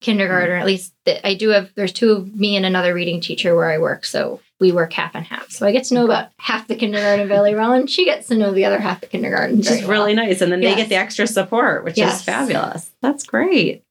kindergarten, 0.00 0.50
or 0.50 0.56
at 0.58 0.66
least 0.66 0.92
the, 1.04 1.26
I 1.26 1.34
do 1.34 1.50
have, 1.50 1.70
there's 1.74 1.92
two 1.92 2.12
of 2.12 2.34
me 2.34 2.56
and 2.56 2.66
another 2.66 2.92
reading 2.92 3.20
teacher 3.20 3.54
where 3.54 3.70
I 3.70 3.78
work. 3.78 4.04
So 4.04 4.40
we 4.64 4.72
work 4.72 4.94
half 4.94 5.14
and 5.14 5.26
half. 5.26 5.50
So 5.50 5.66
I 5.66 5.72
get 5.72 5.84
to 5.84 5.94
know 5.94 6.06
about 6.06 6.28
half 6.38 6.66
the 6.68 6.74
kindergarten 6.74 7.20
of 7.20 7.28
Valley 7.28 7.54
Rowan. 7.54 7.86
She 7.86 8.06
gets 8.06 8.28
to 8.28 8.34
know 8.34 8.50
the 8.50 8.64
other 8.64 8.78
half 8.78 9.02
of 9.02 9.10
kindergarten. 9.10 9.58
Which 9.58 9.70
is 9.70 9.80
very 9.80 9.90
really 9.90 10.14
nice. 10.14 10.40
And 10.40 10.50
then 10.50 10.60
they 10.60 10.74
get 10.74 10.88
the 10.88 10.94
extra 10.94 11.26
support, 11.26 11.84
which 11.84 11.98
is 11.98 12.22
fabulous. 12.22 12.90
That's 13.02 13.24
great. 13.24 13.82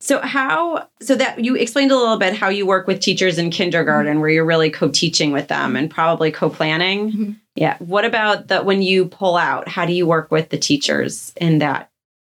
So 0.00 0.20
how 0.20 0.88
so 1.00 1.14
that 1.14 1.42
you 1.42 1.54
explained 1.54 1.90
a 1.90 1.96
little 1.96 2.18
bit 2.18 2.34
how 2.34 2.50
you 2.50 2.66
work 2.66 2.86
with 2.86 3.00
teachers 3.00 3.38
in 3.38 3.48
kindergarten 3.48 4.20
where 4.20 4.28
you're 4.28 4.44
really 4.44 4.68
co-teaching 4.68 5.32
with 5.32 5.48
them 5.48 5.76
and 5.76 5.90
probably 5.90 6.30
co-planning. 6.30 7.12
Mhm. 7.12 7.36
Yeah. 7.54 7.76
What 7.78 8.04
about 8.04 8.48
that 8.48 8.66
when 8.66 8.82
you 8.82 9.06
pull 9.06 9.36
out, 9.36 9.66
how 9.66 9.86
do 9.86 9.94
you 9.94 10.06
work 10.06 10.30
with 10.30 10.50
the 10.50 10.58
teachers 10.58 11.32
in 11.40 11.58
that 11.60 11.88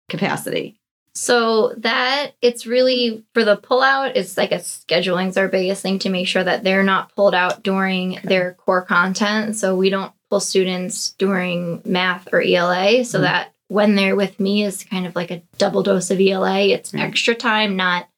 capacity? 0.08 0.76
So 1.16 1.74
that 1.78 2.32
it's 2.42 2.66
really 2.66 3.24
for 3.34 3.44
the 3.44 3.56
pullout, 3.56 4.12
it's 4.16 4.36
like 4.36 4.50
a 4.52 4.60
scheduling's 4.62 5.36
our 5.36 5.46
biggest 5.48 5.80
thing 5.82 6.00
to 6.00 6.10
make 6.10 6.26
sure 6.26 6.42
that 6.42 6.64
they're 6.64 6.82
not 6.82 7.14
pulled 7.14 7.34
out 7.34 7.62
during 7.62 8.18
their 8.24 8.54
core 8.54 8.82
content. 8.82 9.54
So 9.56 9.76
we 9.76 9.90
don't 9.90 10.12
pull 10.28 10.40
students 10.40 11.10
during 11.18 11.82
math 11.84 12.28
or 12.32 12.42
ELA 12.42 13.04
so 13.04 13.18
Mhm. 13.18 13.22
that 13.22 13.52
when 13.68 13.94
they're 13.94 14.16
with 14.16 14.40
me 14.40 14.64
is 14.64 14.82
kind 14.84 15.06
of 15.06 15.14
like 15.14 15.30
a 15.30 15.42
double 15.56 15.82
dose 15.84 16.10
of 16.10 16.20
ELA. 16.20 16.70
It's 16.70 16.92
Right. 16.92 17.02
extra 17.04 17.34
time, 17.34 17.76
not 17.76 18.08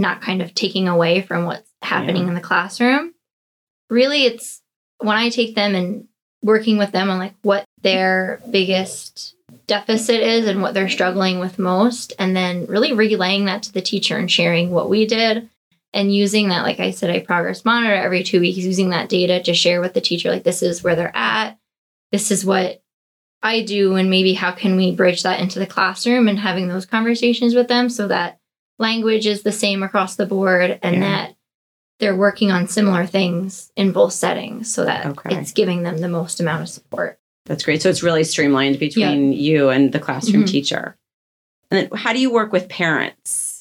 not 0.00 0.20
kind 0.22 0.40
of 0.40 0.54
taking 0.54 0.86
away 0.86 1.20
from 1.20 1.44
what's 1.44 1.68
happening 1.82 2.22
Yeah. 2.22 2.28
in 2.28 2.34
the 2.34 2.40
classroom. 2.40 3.12
Really 3.90 4.24
it's 4.26 4.62
when 4.98 5.16
I 5.16 5.28
take 5.28 5.56
them 5.56 5.74
and 5.74 6.06
working 6.40 6.78
with 6.78 6.92
them 6.92 7.10
on 7.10 7.18
like 7.18 7.34
what 7.42 7.64
their 7.82 8.40
biggest 8.48 9.34
deficit 9.68 10.20
is 10.20 10.46
and 10.48 10.60
what 10.62 10.74
they're 10.74 10.88
struggling 10.88 11.38
with 11.38 11.58
most 11.58 12.12
and 12.18 12.34
then 12.34 12.66
really 12.66 12.92
relaying 12.92 13.44
that 13.44 13.62
to 13.62 13.72
the 13.72 13.80
teacher 13.82 14.16
and 14.16 14.30
sharing 14.30 14.70
what 14.70 14.88
we 14.90 15.06
did 15.06 15.48
and 15.92 16.12
using 16.14 16.48
that 16.48 16.62
like 16.64 16.80
i 16.80 16.90
said 16.90 17.10
i 17.10 17.20
progress 17.20 17.64
monitor 17.64 17.94
every 17.94 18.22
two 18.24 18.40
weeks 18.40 18.58
using 18.58 18.90
that 18.90 19.08
data 19.08 19.42
to 19.42 19.54
share 19.54 19.80
with 19.80 19.94
the 19.94 20.00
teacher 20.00 20.30
like 20.30 20.42
this 20.42 20.62
is 20.62 20.82
where 20.82 20.96
they're 20.96 21.14
at 21.16 21.56
this 22.12 22.30
is 22.30 22.44
what 22.44 22.82
i 23.42 23.62
do 23.62 23.94
and 23.94 24.10
maybe 24.10 24.32
how 24.32 24.50
can 24.52 24.74
we 24.76 24.94
bridge 24.94 25.22
that 25.22 25.38
into 25.38 25.58
the 25.58 25.66
classroom 25.66 26.28
and 26.28 26.38
having 26.40 26.66
those 26.68 26.86
conversations 26.86 27.54
with 27.54 27.68
them 27.68 27.88
so 27.88 28.08
that 28.08 28.38
language 28.78 29.26
is 29.26 29.42
the 29.42 29.52
same 29.52 29.82
across 29.82 30.16
the 30.16 30.26
board 30.26 30.78
and 30.82 30.96
Yeah. 30.96 31.00
that 31.02 31.34
they're 32.00 32.16
working 32.16 32.50
on 32.52 32.68
similar 32.68 33.04
things 33.06 33.70
in 33.76 33.92
both 33.92 34.12
settings 34.12 34.72
so 34.72 34.84
that 34.84 35.04
Okay. 35.04 35.36
it's 35.36 35.52
giving 35.52 35.82
them 35.82 35.98
the 35.98 36.08
most 36.08 36.38
amount 36.40 36.62
of 36.62 36.68
support 36.68 37.17
That's 37.48 37.64
great. 37.64 37.82
So 37.82 37.88
it's 37.88 38.02
really 38.02 38.24
streamlined 38.24 38.78
between 38.78 39.32
you 39.32 39.70
and 39.70 39.90
the 39.90 39.98
classroom 39.98 40.44
Mhm. 40.44 40.48
teacher. 40.50 40.96
And 41.70 41.80
then 41.90 41.98
how 41.98 42.12
do 42.12 42.20
you 42.20 42.30
work 42.32 42.52
with 42.52 42.68
parents? 42.68 43.54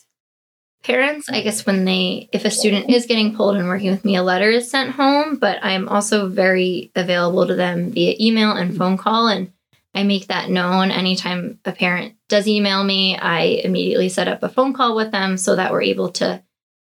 parents 0.83 1.27
i 1.29 1.41
guess 1.41 1.65
when 1.65 1.83
they 1.83 2.29
if 2.31 2.45
a 2.45 2.49
student 2.51 2.89
is 2.89 3.07
getting 3.07 3.35
pulled 3.35 3.57
and 3.57 3.67
working 3.67 3.91
with 3.91 4.05
me 4.05 4.15
a 4.15 4.23
letter 4.23 4.49
is 4.49 4.69
sent 4.71 4.91
home 4.91 5.35
but 5.35 5.57
i'm 5.61 5.89
also 5.89 6.29
very 6.29 6.91
available 6.95 7.45
to 7.45 7.55
them 7.55 7.91
via 7.91 8.15
email 8.21 8.51
and 8.51 8.77
phone 8.77 8.95
call 8.95 9.27
and 9.27 9.51
i 9.93 10.03
make 10.03 10.27
that 10.27 10.49
known 10.49 10.89
anytime 10.89 11.59
a 11.65 11.73
parent 11.73 12.15
does 12.29 12.47
email 12.47 12.85
me 12.85 13.17
i 13.17 13.41
immediately 13.65 14.07
set 14.07 14.29
up 14.29 14.41
a 14.43 14.47
phone 14.49 14.71
call 14.71 14.95
with 14.95 15.11
them 15.11 15.35
so 15.35 15.57
that 15.57 15.73
we're 15.73 15.81
able 15.81 16.09
to 16.09 16.41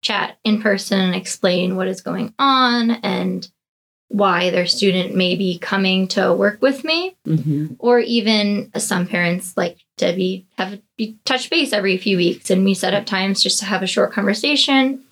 chat 0.01 0.37
in 0.43 0.61
person 0.61 0.99
and 0.99 1.15
explain 1.15 1.77
what 1.77 1.87
is 1.87 2.01
going 2.01 2.33
on 2.37 2.91
and 2.91 3.49
why 4.09 4.49
their 4.49 4.67
student 4.67 5.15
may 5.15 5.35
be 5.35 5.57
coming 5.57 6.07
to 6.09 6.33
work 6.33 6.61
with 6.61 6.83
me. 6.83 7.15
Mm-hmm. 7.25 7.73
or 7.79 7.99
even 7.99 8.71
some 8.77 9.07
parents 9.07 9.57
like 9.57 9.77
to 9.97 10.13
be 10.13 10.45
have 10.57 10.79
be 10.97 11.17
touch 11.25 11.49
base 11.49 11.73
every 11.73 11.97
few 11.97 12.17
weeks 12.17 12.49
and 12.49 12.63
we 12.63 12.73
set 12.73 12.93
up 12.93 13.05
times 13.05 13.41
just 13.41 13.59
to 13.59 13.65
have 13.65 13.83
a 13.83 13.87
short 13.87 14.11
conversation. 14.13 15.03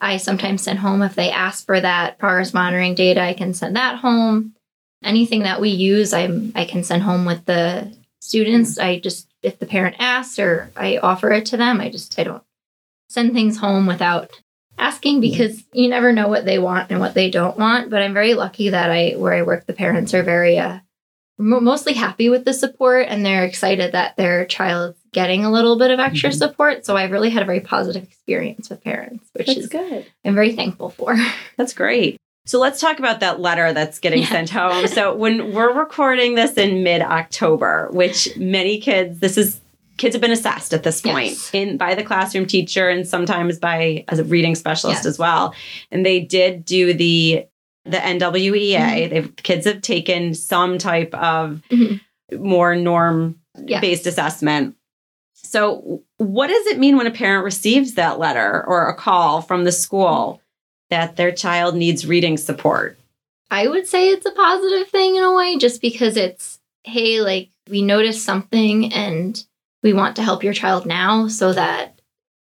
I 0.00 0.16
sometimes 0.16 0.62
send 0.62 0.80
home 0.80 1.00
if 1.02 1.14
they 1.14 1.30
ask 1.30 1.64
for 1.64 1.80
that 1.80 2.18
progress 2.18 2.52
monitoring 2.52 2.94
data 2.94 3.20
i 3.22 3.32
can 3.34 3.54
send 3.54 3.76
that 3.76 3.98
home. 3.98 4.54
Anything 5.02 5.42
that 5.44 5.60
we 5.60 5.70
use 5.70 6.12
I'm 6.12 6.52
i 6.54 6.64
can 6.64 6.84
send 6.84 7.02
home 7.02 7.24
with 7.24 7.44
the 7.46 7.92
students. 8.20 8.78
I 8.78 8.98
just 9.00 9.28
if 9.42 9.58
the 9.58 9.66
parent 9.66 9.96
asks 9.98 10.38
or 10.38 10.70
i 10.76 10.98
offer 10.98 11.32
it 11.32 11.46
to 11.46 11.56
them 11.56 11.80
i 11.80 11.88
just 11.88 12.18
i 12.18 12.24
don't 12.24 12.42
send 13.08 13.32
things 13.32 13.58
home 13.58 13.86
without 13.86 14.40
asking 14.82 15.20
because 15.20 15.62
you 15.72 15.88
never 15.88 16.12
know 16.12 16.28
what 16.28 16.44
they 16.44 16.58
want 16.58 16.90
and 16.90 16.98
what 16.98 17.14
they 17.14 17.30
don't 17.30 17.56
want. 17.56 17.88
But 17.88 18.02
I'm 18.02 18.12
very 18.12 18.34
lucky 18.34 18.70
that 18.70 18.90
I 18.90 19.12
where 19.12 19.32
I 19.32 19.42
work, 19.42 19.66
the 19.66 19.72
parents 19.72 20.12
are 20.12 20.22
very 20.22 20.58
uh, 20.58 20.80
mostly 21.38 21.94
happy 21.94 22.28
with 22.28 22.44
the 22.44 22.52
support 22.52 23.06
and 23.08 23.24
they're 23.24 23.44
excited 23.44 23.92
that 23.92 24.16
their 24.16 24.44
child's 24.44 24.98
getting 25.12 25.44
a 25.44 25.50
little 25.50 25.78
bit 25.78 25.90
of 25.90 26.00
extra 26.00 26.30
mm-hmm. 26.30 26.38
support. 26.38 26.84
So 26.84 26.96
I've 26.96 27.12
really 27.12 27.30
had 27.30 27.42
a 27.42 27.46
very 27.46 27.60
positive 27.60 28.02
experience 28.02 28.68
with 28.68 28.82
parents, 28.82 29.28
which 29.34 29.46
that's 29.46 29.60
is 29.60 29.68
good. 29.68 30.06
I'm 30.24 30.34
very 30.34 30.54
thankful 30.54 30.90
for. 30.90 31.16
That's 31.56 31.74
great. 31.74 32.16
So 32.44 32.58
let's 32.58 32.80
talk 32.80 32.98
about 32.98 33.20
that 33.20 33.38
letter 33.38 33.72
that's 33.72 34.00
getting 34.00 34.22
yeah. 34.22 34.28
sent 34.28 34.50
home. 34.50 34.88
So 34.88 35.14
when 35.14 35.52
we're 35.52 35.72
recording 35.72 36.34
this 36.34 36.54
in 36.54 36.82
mid 36.82 37.00
October, 37.00 37.88
which 37.92 38.36
many 38.36 38.80
kids, 38.80 39.20
this 39.20 39.38
is 39.38 39.60
kids 39.96 40.14
have 40.14 40.20
been 40.20 40.32
assessed 40.32 40.72
at 40.72 40.82
this 40.82 41.00
point 41.00 41.30
yes. 41.30 41.50
in 41.52 41.76
by 41.76 41.94
the 41.94 42.02
classroom 42.02 42.46
teacher 42.46 42.88
and 42.88 43.06
sometimes 43.06 43.58
by 43.58 44.04
a 44.08 44.22
reading 44.24 44.54
specialist 44.54 45.00
yes. 45.00 45.06
as 45.06 45.18
well. 45.18 45.54
And 45.90 46.04
they 46.04 46.20
did 46.20 46.64
do 46.64 46.94
the 46.94 47.46
the 47.84 47.96
NWEA. 47.96 48.76
Mm-hmm. 48.76 49.14
They've 49.14 49.36
kids 49.36 49.66
have 49.66 49.82
taken 49.82 50.34
some 50.34 50.78
type 50.78 51.14
of 51.14 51.62
mm-hmm. 51.70 52.42
more 52.42 52.74
norm 52.76 53.40
based 53.56 54.04
yes. 54.04 54.06
assessment. 54.06 54.76
So 55.34 56.02
what 56.18 56.46
does 56.46 56.66
it 56.68 56.78
mean 56.78 56.96
when 56.96 57.06
a 57.06 57.12
parent 57.12 57.44
receives 57.44 57.94
that 57.94 58.18
letter 58.18 58.64
or 58.66 58.88
a 58.88 58.94
call 58.94 59.42
from 59.42 59.64
the 59.64 59.72
school 59.72 60.40
that 60.88 61.16
their 61.16 61.32
child 61.32 61.74
needs 61.74 62.06
reading 62.06 62.36
support? 62.36 62.98
I 63.50 63.68
would 63.68 63.86
say 63.86 64.08
it's 64.08 64.24
a 64.24 64.32
positive 64.32 64.88
thing 64.88 65.16
in 65.16 65.24
a 65.24 65.34
way 65.34 65.58
just 65.58 65.82
because 65.82 66.16
it's 66.16 66.58
hey 66.84 67.20
like 67.20 67.50
we 67.68 67.82
noticed 67.82 68.24
something 68.24 68.92
and 68.92 69.44
we 69.82 69.92
want 69.92 70.16
to 70.16 70.22
help 70.22 70.44
your 70.44 70.52
child 70.52 70.86
now 70.86 71.28
so 71.28 71.52
that 71.52 72.00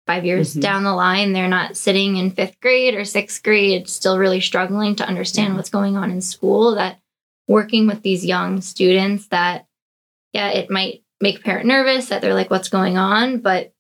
five 0.07 0.25
years 0.25 0.53
mm-hmm. 0.53 0.61
down 0.61 0.85
the 0.85 0.95
line, 0.95 1.33
they're 1.33 1.49
not 1.49 1.77
sitting 1.77 2.17
in 2.17 2.31
fifth 2.31 2.59
grade 2.61 2.95
or 2.95 3.05
sixth 3.05 3.43
grade, 3.43 3.89
still 3.89 4.19
really 4.19 4.41
struggling 4.41 4.97
to 4.97 5.07
understand 5.07 5.51
yeah. 5.51 5.57
what's 5.57 5.71
going 5.71 5.97
on 5.97 6.11
in 6.11 6.21
school. 6.21 6.75
That 6.75 6.99
working 7.47 7.87
with 7.87 8.03
these 8.03 8.25
young 8.25 8.61
students, 8.61 9.29
that, 9.29 9.67
yeah, 10.33 10.49
it 10.49 10.71
might 10.71 11.03
make 11.21 11.39
a 11.39 11.43
parent 11.43 11.67
nervous 11.67 12.09
that 12.09 12.23
they're 12.23 12.35
like, 12.35 12.51
what's 12.51 12.69
going 12.69 12.97
on? 12.97 13.39
But 13.39 13.73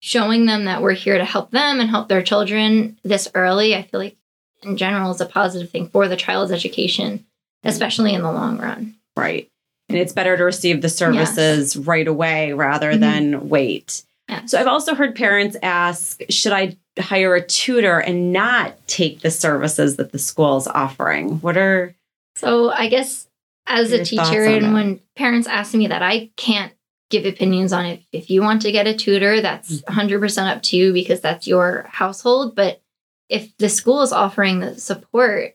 showing 0.00 0.46
them 0.46 0.66
that 0.66 0.80
we're 0.80 0.92
here 0.92 1.18
to 1.18 1.24
help 1.24 1.50
them 1.50 1.80
and 1.80 1.90
help 1.90 2.08
their 2.08 2.22
children 2.22 2.98
this 3.02 3.28
early, 3.34 3.74
I 3.74 3.82
feel 3.82 4.00
like 4.00 4.16
in 4.62 4.76
general 4.76 5.10
is 5.10 5.20
a 5.20 5.26
positive 5.26 5.70
thing 5.70 5.88
for 5.88 6.08
the 6.08 6.16
child's 6.16 6.52
education, 6.52 7.26
especially 7.64 8.14
in 8.14 8.22
the 8.22 8.32
long 8.32 8.58
run. 8.58 8.96
Right. 9.16 9.50
And 9.88 9.98
it's 9.98 10.12
better 10.12 10.36
to 10.36 10.44
receive 10.44 10.82
the 10.82 10.88
services 10.88 11.74
yes. 11.74 11.86
right 11.86 12.06
away 12.06 12.52
rather 12.52 12.90
mm-hmm. 12.90 13.00
than 13.00 13.48
wait. 13.48 14.02
Yes. 14.28 14.50
So 14.50 14.60
I've 14.60 14.66
also 14.66 14.94
heard 14.94 15.14
parents 15.14 15.56
ask, 15.62 16.20
should 16.28 16.52
I 16.52 16.76
hire 16.98 17.34
a 17.34 17.46
tutor 17.46 17.98
and 17.98 18.32
not 18.32 18.74
take 18.86 19.20
the 19.20 19.30
services 19.30 19.96
that 19.96 20.12
the 20.12 20.18
school 20.18 20.58
is 20.58 20.66
offering? 20.66 21.40
What 21.40 21.56
are 21.56 21.94
So 22.36 22.70
I 22.70 22.88
guess 22.88 23.26
as 23.66 23.92
a 23.92 24.04
teacher 24.04 24.44
and 24.44 24.74
when 24.74 25.00
parents 25.16 25.48
ask 25.48 25.74
me 25.74 25.86
that 25.86 26.02
I 26.02 26.30
can't 26.36 26.72
give 27.10 27.24
opinions 27.24 27.72
on 27.72 27.86
it. 27.86 28.02
If 28.12 28.30
you 28.30 28.42
want 28.42 28.62
to 28.62 28.72
get 28.72 28.86
a 28.86 28.94
tutor, 28.94 29.40
that's 29.40 29.80
100% 29.82 30.20
mm-hmm. 30.20 30.48
up 30.48 30.62
to 30.64 30.76
you 30.76 30.92
because 30.92 31.20
that's 31.20 31.46
your 31.46 31.86
household, 31.90 32.54
but 32.54 32.82
if 33.28 33.56
the 33.58 33.68
school 33.68 34.02
is 34.02 34.12
offering 34.12 34.60
the 34.60 34.78
support, 34.78 35.54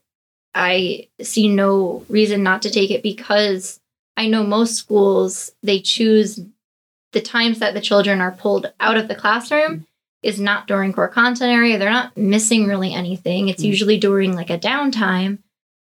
I 0.55 1.09
see 1.21 1.47
no 1.47 2.05
reason 2.09 2.43
not 2.43 2.61
to 2.63 2.69
take 2.69 2.91
it 2.91 3.03
because 3.03 3.79
I 4.15 4.27
know 4.27 4.43
most 4.43 4.75
schools, 4.75 5.51
they 5.63 5.79
choose 5.79 6.39
the 7.11 7.21
times 7.21 7.59
that 7.59 7.73
the 7.73 7.81
children 7.81 8.21
are 8.21 8.31
pulled 8.31 8.71
out 8.79 8.97
of 8.97 9.07
the 9.07 9.15
classroom 9.15 9.85
is 10.21 10.39
not 10.39 10.67
during 10.67 10.93
core 10.93 11.07
content 11.07 11.51
area. 11.51 11.77
They're 11.77 11.89
not 11.89 12.15
missing 12.17 12.65
really 12.65 12.93
anything. 12.93 13.49
It's 13.49 13.61
mm-hmm. 13.61 13.69
usually 13.69 13.97
during 13.97 14.35
like 14.35 14.49
a 14.49 14.57
downtime 14.57 15.39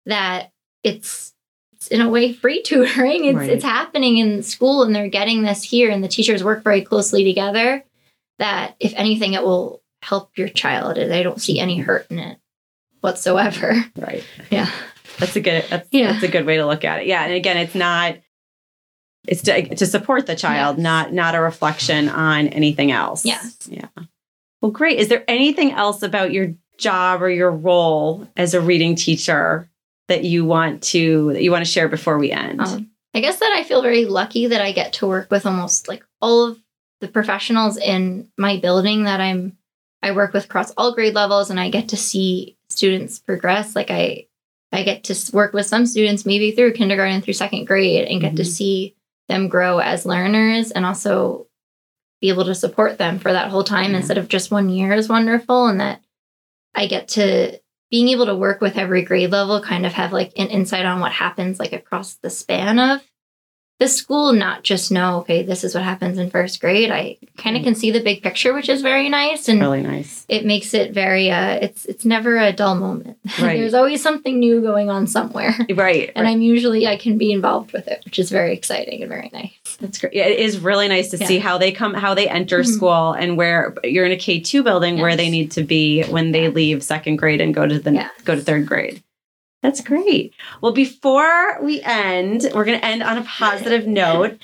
that 0.06 0.52
it's, 0.84 1.34
it's 1.74 1.88
in 1.88 2.02
a 2.02 2.10
way 2.10 2.34
free 2.34 2.62
tutoring. 2.64 3.26
It's 3.26 3.38
right. 3.38 3.50
it's 3.50 3.64
happening 3.64 4.18
in 4.18 4.44
school 4.44 4.84
and 4.84 4.96
they're 4.96 5.10
getting 5.10 5.42
this 5.42 5.64
here 5.64 5.90
and 5.90 6.04
the 6.04 6.08
teachers 6.08 6.44
work 6.44 6.64
very 6.64 6.82
closely 6.82 7.24
together 7.24 7.84
that 8.38 8.76
if 8.80 8.94
anything 8.96 9.34
it 9.34 9.44
will 9.44 9.82
help 10.02 10.38
your 10.38 10.48
child. 10.48 10.98
I 10.98 11.24
don't 11.24 11.42
see 11.42 11.60
any 11.60 11.78
hurt 11.78 12.08
in 12.10 12.20
it 12.20 12.38
whatsoever. 13.02 13.86
Right. 13.98 14.24
Yeah. 14.50 14.70
That's 15.20 15.36
a 15.36 15.42
good 15.42 15.66
that's, 15.70 15.88
yeah. 15.92 16.14
that's 16.14 16.24
a 16.24 16.28
good 16.28 16.46
way 16.46 16.58
to 16.58 16.66
look 16.66 16.84
at 16.84 17.02
it. 17.02 17.08
Yeah, 17.08 17.24
and 17.24 17.34
again, 17.34 17.58
it's 17.58 17.76
not 17.76 18.18
it's 19.28 19.42
to, 19.44 19.76
to 19.76 19.86
support 19.86 20.26
the 20.26 20.36
child, 20.36 20.78
yes. 20.78 20.84
not 20.84 21.14
not 21.14 21.36
a 21.36 21.42
reflection 21.42 22.10
on 22.10 22.48
anything 22.48 22.92
else. 22.92 23.26
Yes. 23.26 23.58
Yeah. 23.70 23.88
Well, 24.62 24.72
great. 24.72 25.00
Is 25.00 25.08
there 25.08 25.24
anything 25.28 25.72
else 25.72 26.02
about 26.02 26.32
your 26.32 26.54
job 26.78 27.22
or 27.22 27.30
your 27.30 27.52
role 27.52 28.28
as 28.36 28.54
a 28.54 28.62
reading 28.62 28.96
teacher 28.96 29.70
that 30.08 30.24
you 30.24 30.46
want 30.46 30.82
to 30.84 31.34
that 31.34 31.44
you 31.44 31.52
want 31.52 31.66
to 31.66 31.72
share 31.72 31.88
before 31.88 32.18
we 32.18 32.32
end? 32.32 32.62
Um, 32.62 32.90
I 33.14 33.22
guess 33.22 33.40
that 33.40 33.54
I 33.56 33.64
feel 33.64 33.82
very 33.82 34.06
lucky 34.06 34.48
that 34.48 34.62
I 34.62 34.72
get 34.72 34.94
to 34.94 35.08
work 35.08 35.30
with 35.32 35.46
almost 35.46 35.88
like 35.88 36.04
all 36.22 36.46
of 36.46 36.60
the 37.02 37.08
professionals 37.08 37.78
in 37.78 38.30
my 38.38 38.58
building 38.58 39.04
that 39.04 39.22
I'm 39.22 39.58
I 40.02 40.12
work 40.12 40.34
with 40.34 40.46
across 40.46 40.72
all 40.72 40.94
grade 40.94 41.14
levels 41.14 41.50
and 41.50 41.60
I 41.60 41.70
get 41.70 41.90
to 41.90 41.98
see 41.98 42.58
students 42.70 43.20
progress. 43.20 43.76
Like 43.76 43.92
I 43.92 44.28
I 44.72 44.84
get 44.84 45.04
to 45.06 45.32
work 45.34 45.54
with 45.54 45.66
some 45.66 45.86
students 45.86 46.26
maybe 46.26 46.52
through 46.52 46.74
kindergarten 46.74 47.22
through 47.22 47.34
second 47.34 47.66
grade 47.66 48.08
and 48.08 48.22
get 48.22 48.30
mm-hmm. 48.30 48.38
to 48.38 48.46
see 48.46 48.96
them 49.28 49.48
grow 49.48 49.80
as 49.80 50.06
learners 50.06 50.72
and 50.72 50.86
also 50.86 51.48
be 52.22 52.30
able 52.30 52.46
to 52.46 52.56
support 52.56 52.98
them 52.98 53.20
for 53.20 53.32
that 53.32 53.50
whole 53.50 53.64
time 53.64 53.88
mm-hmm. 53.88 53.96
instead 53.96 54.18
of 54.18 54.28
just 54.28 54.52
one 54.52 54.70
year 54.70 54.94
is 54.94 55.10
wonderful 55.10 55.68
and 55.68 55.80
that 55.80 56.02
I 56.76 56.88
get 56.88 57.08
to 57.10 57.60
being 57.90 58.10
able 58.10 58.28
to 58.28 58.36
work 58.36 58.62
with 58.62 58.78
every 58.78 59.02
grade 59.02 59.32
level 59.32 59.62
kind 59.62 59.86
of 59.86 59.94
have 59.94 60.14
like 60.14 60.34
an 60.38 60.48
insight 60.48 60.86
on 60.86 61.00
what 61.00 61.12
happens 61.12 61.60
like 61.60 61.74
across 61.74 62.16
the 62.16 62.30
span 62.30 62.78
of 62.78 63.02
the 63.80 63.88
school 63.88 64.34
not 64.34 64.64
just 64.64 64.92
know, 64.92 65.20
okay, 65.20 65.42
this 65.42 65.64
is 65.64 65.74
what 65.74 65.84
happens 65.84 66.18
in 66.18 66.30
first 66.30 66.60
grade. 66.60 66.92
I 66.92 67.18
kind 67.38 67.56
of 67.56 67.64
can 67.64 67.76
see 67.76 67.92
the 67.92 68.02
big 68.02 68.22
picture, 68.22 68.54
which 68.54 68.68
is 68.68 68.82
very 68.82 69.08
nice 69.08 69.48
and 69.48 69.60
really 69.62 69.82
nice. 69.82 70.26
It 70.28 70.46
makes 70.46 70.74
it 70.74 70.94
very 70.94 71.32
uh 71.32 71.54
it's 71.62 71.86
it's 71.86 72.04
never 72.04 72.38
a 72.38 72.52
dull 72.52 72.76
moment. 72.76 73.18
Right. 73.40 73.58
There's 73.58 73.74
always 73.74 74.04
something 74.04 74.38
new 74.38 74.60
going 74.60 74.90
on 74.90 75.08
somewhere. 75.08 75.56
Right. 75.80 76.12
And 76.14 76.26
right. 76.26 76.32
I'm 76.32 76.42
usually 76.42 76.88
I 76.88 76.98
can 76.98 77.18
be 77.18 77.32
involved 77.32 77.72
with 77.72 77.88
it, 77.88 78.02
which 78.04 78.20
is 78.20 78.30
very 78.30 78.54
exciting 78.54 79.02
and 79.02 79.10
very 79.10 79.30
nice. 79.32 79.78
That's 79.80 79.98
great. 79.98 80.14
Yeah, 80.14 80.26
it 80.26 80.40
is 80.40 80.60
really 80.60 80.90
nice 80.90 81.10
to 81.12 81.18
yeah. 81.18 81.28
see 81.28 81.40
how 81.40 81.58
they 81.58 81.72
come 81.72 81.94
how 81.94 82.14
they 82.14 82.28
enter 82.28 82.60
mm-hmm. 82.60 82.72
school 82.72 83.14
and 83.14 83.38
where 83.38 83.76
you're 83.86 84.06
in 84.06 84.12
a 84.12 84.18
K2 84.18 84.62
building 84.64 84.96
yes. 84.96 85.02
where 85.02 85.16
they 85.16 85.30
need 85.30 85.52
to 85.52 85.64
be 85.64 86.04
when 86.04 86.34
they 86.34 86.50
leave 86.50 86.84
second 86.84 87.16
grade 87.16 87.40
and 87.40 87.54
go 87.54 87.66
to 87.66 87.80
the 87.80 87.94
yes. 87.94 88.12
go 88.26 88.36
to 88.36 88.42
third 88.42 88.66
grade. 88.66 89.02
That's 89.62 89.82
great. 89.82 90.34
Well, 90.62 90.72
before 90.72 91.62
we 91.62 91.82
end, 91.82 92.50
we're 92.54 92.66
going 92.66 92.80
to 92.80 92.86
end 92.86 93.04
on 93.04 93.18
a 93.18 93.24
positive 93.24 93.88
note. 93.88 94.40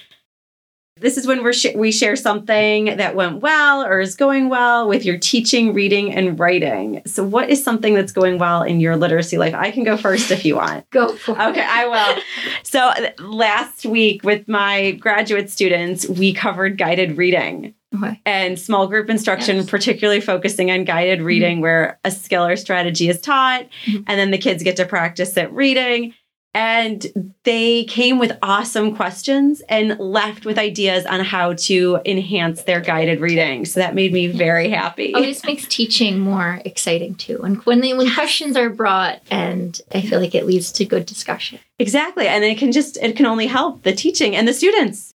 This 0.98 1.18
is 1.18 1.28
when 1.28 1.44
we 1.44 1.52
sh- 1.52 1.76
we 1.76 1.92
share 1.92 2.16
something 2.16 2.86
that 2.86 3.16
went 3.16 3.42
well 3.42 3.84
or 3.84 4.00
is 4.00 4.16
going 4.16 4.48
well 4.48 4.88
with 4.88 5.04
your 5.04 5.18
teaching, 5.18 5.74
reading, 5.74 6.14
and 6.14 6.40
writing. 6.40 7.02
So, 7.06 7.22
what 7.22 7.50
is 7.50 7.62
something 7.62 7.94
that's 7.94 8.14
going 8.14 8.38
well 8.38 8.64
in 8.64 8.80
your 8.80 8.96
literacy 8.96 9.38
life? 9.38 9.54
I 9.54 9.72
can 9.72 9.84
go 9.84 9.98
first 9.98 10.32
if 10.32 10.46
you 10.46 10.56
want. 10.56 10.90
go 10.92 11.14
for 11.18 11.32
it. 11.34 11.50
Okay, 11.50 11.66
I 11.68 11.88
will. 11.88 12.22
So, 12.64 12.94
last 13.20 13.86
week 13.86 14.24
with 14.24 14.48
my 14.48 14.92
graduate 14.92 15.50
students, 15.50 16.08
we 16.08 16.34
covered 16.34 16.78
guided 16.78 17.18
reading. 17.18 17.74
Okay. 17.96 18.22
And 18.26 18.60
small 18.60 18.88
group 18.88 19.10
instruction, 19.10 19.58
yes. 19.58 19.70
particularly 19.70 20.22
focusing 20.22 20.72
on 20.72 20.84
guided 20.84 21.20
mm-hmm. 21.20 21.28
reading, 21.28 21.56
mm-hmm. 21.56 21.64
where 21.64 22.00
a 22.04 22.12
skill 22.12 22.46
or 22.46 22.56
strategy 22.56 23.10
is 23.10 23.22
taught, 23.22 23.68
mm-hmm. 23.86 24.04
and 24.08 24.20
then 24.20 24.32
the 24.32 24.38
kids 24.38 24.64
get 24.64 24.78
to 24.78 24.86
practice 24.86 25.38
at 25.38 25.52
reading. 25.54 26.14
And 26.54 27.36
they 27.44 27.84
came 27.84 28.18
with 28.18 28.38
awesome 28.42 28.96
questions 28.96 29.62
and 29.68 30.00
left 30.00 30.46
with 30.46 30.58
ideas 30.58 31.06
on 31.06 31.20
how 31.20 31.52
to 31.54 32.00
enhance 32.06 32.64
their 32.64 32.80
guided 32.80 33.20
reading. 33.20 33.66
So 33.66 33.82
that 33.82 33.94
made 33.94 34.14
me 34.14 34.28
very 34.28 34.70
happy. 34.70 35.12
Oh, 35.14 35.22
this 35.22 35.44
makes 35.44 35.68
teaching 35.68 36.18
more 36.18 36.62
exciting 36.64 37.16
too. 37.16 37.42
And 37.44 37.58
when 37.66 37.82
they, 37.82 37.94
when 37.94 38.10
questions 38.14 38.56
are 38.56 38.70
brought, 38.70 39.22
and 39.30 39.78
I 39.94 40.00
feel 40.00 40.22
like 40.22 40.34
it 40.34 40.46
leads 40.46 40.72
to 40.72 40.86
good 40.86 41.06
discussion. 41.06 41.60
Exactly, 41.78 42.26
and 42.26 42.42
it 42.46 42.58
can 42.58 42.72
just 42.72 42.96
it 43.04 43.18
can 43.18 43.26
only 43.26 43.48
help 43.48 43.84
the 43.84 43.92
teaching 43.92 44.34
and 44.34 44.48
the 44.48 44.54
students. 44.54 45.14